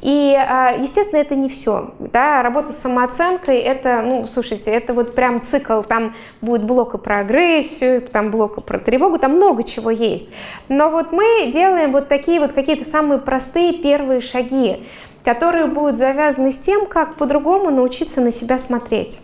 И, 0.00 0.34
а, 0.36 0.72
естественно, 0.72 1.20
это 1.20 1.34
не 1.34 1.48
все. 1.48 1.90
Да? 1.98 2.42
Работа 2.42 2.72
с 2.72 2.78
самооценкой– 2.78 3.58
это, 3.60 4.02
ну, 4.02 4.26
слушайте, 4.26 4.70
это 4.70 4.92
вот 4.92 5.14
прям 5.14 5.42
цикл. 5.42 5.82
Там 5.82 6.14
будет 6.40 6.64
блок 6.64 7.02
про 7.02 7.20
агрессию, 7.20 8.02
там 8.02 8.30
блок 8.30 8.64
про 8.64 8.78
тревогу, 8.78 9.18
там 9.18 9.36
много 9.36 9.62
чего 9.62 9.90
есть. 9.90 10.30
Но 10.68 10.90
вот 10.90 11.12
мы 11.12 11.50
делаем 11.52 11.92
вот 11.92 12.08
такие 12.08 12.40
вот 12.40 12.52
какие-то 12.52 12.88
самые 12.88 13.20
простые 13.20 13.74
первые 13.74 14.20
шаги, 14.20 14.86
которые 15.24 15.66
будут 15.66 15.98
завязаны 15.98 16.52
с 16.52 16.58
тем, 16.58 16.86
как 16.86 17.16
по-другому 17.16 17.70
научиться 17.70 18.20
на 18.20 18.32
себя 18.32 18.58
смотреть. 18.58 19.20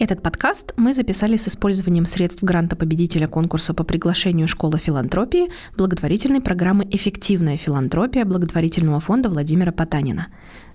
Этот 0.00 0.22
подкаст 0.22 0.72
мы 0.78 0.94
записали 0.94 1.36
с 1.36 1.46
использованием 1.46 2.06
средств 2.06 2.42
гранта 2.42 2.74
победителя 2.74 3.28
конкурса 3.28 3.74
по 3.74 3.84
приглашению 3.84 4.48
Школы 4.48 4.78
филантропии 4.78 5.50
благотворительной 5.76 6.40
программы 6.40 6.88
«Эффективная 6.90 7.58
филантропия» 7.58 8.24
благотворительного 8.24 9.00
фонда 9.00 9.28
Владимира 9.28 9.72
Потанина. 9.72 10.28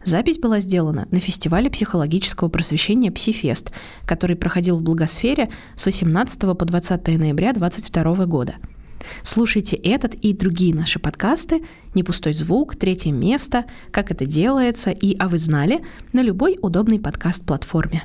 Запись 0.04 0.38
была 0.38 0.60
сделана 0.60 1.08
на 1.10 1.20
фестивале 1.20 1.72
психологического 1.72 2.50
просвещения 2.50 3.12
«Псифест», 3.12 3.72
который 4.06 4.36
проходил 4.36 4.78
в 4.78 4.84
Благосфере 4.84 5.50
с 5.76 5.88
18 5.88 6.42
по 6.42 6.64
20 6.64 7.08
ноября 7.18 7.54
2022 7.54 8.28
года. 8.28 8.54
Слушайте 9.24 9.76
этот 9.76 10.14
и 10.14 10.34
другие 10.34 10.76
наши 10.76 11.00
подкасты 11.00 11.64
«Не 11.96 12.04
пустой 12.04 12.36
звук», 12.36 12.76
«Третье 12.76 13.12
место», 13.12 13.66
«Как 13.90 14.12
это 14.12 14.28
делается» 14.28 14.92
и 14.92 15.18
«А 15.18 15.28
вы 15.28 15.40
знали» 15.40 15.84
на 16.14 16.22
любой 16.22 16.60
удобной 16.62 17.00
подкаст-платформе. 17.00 18.04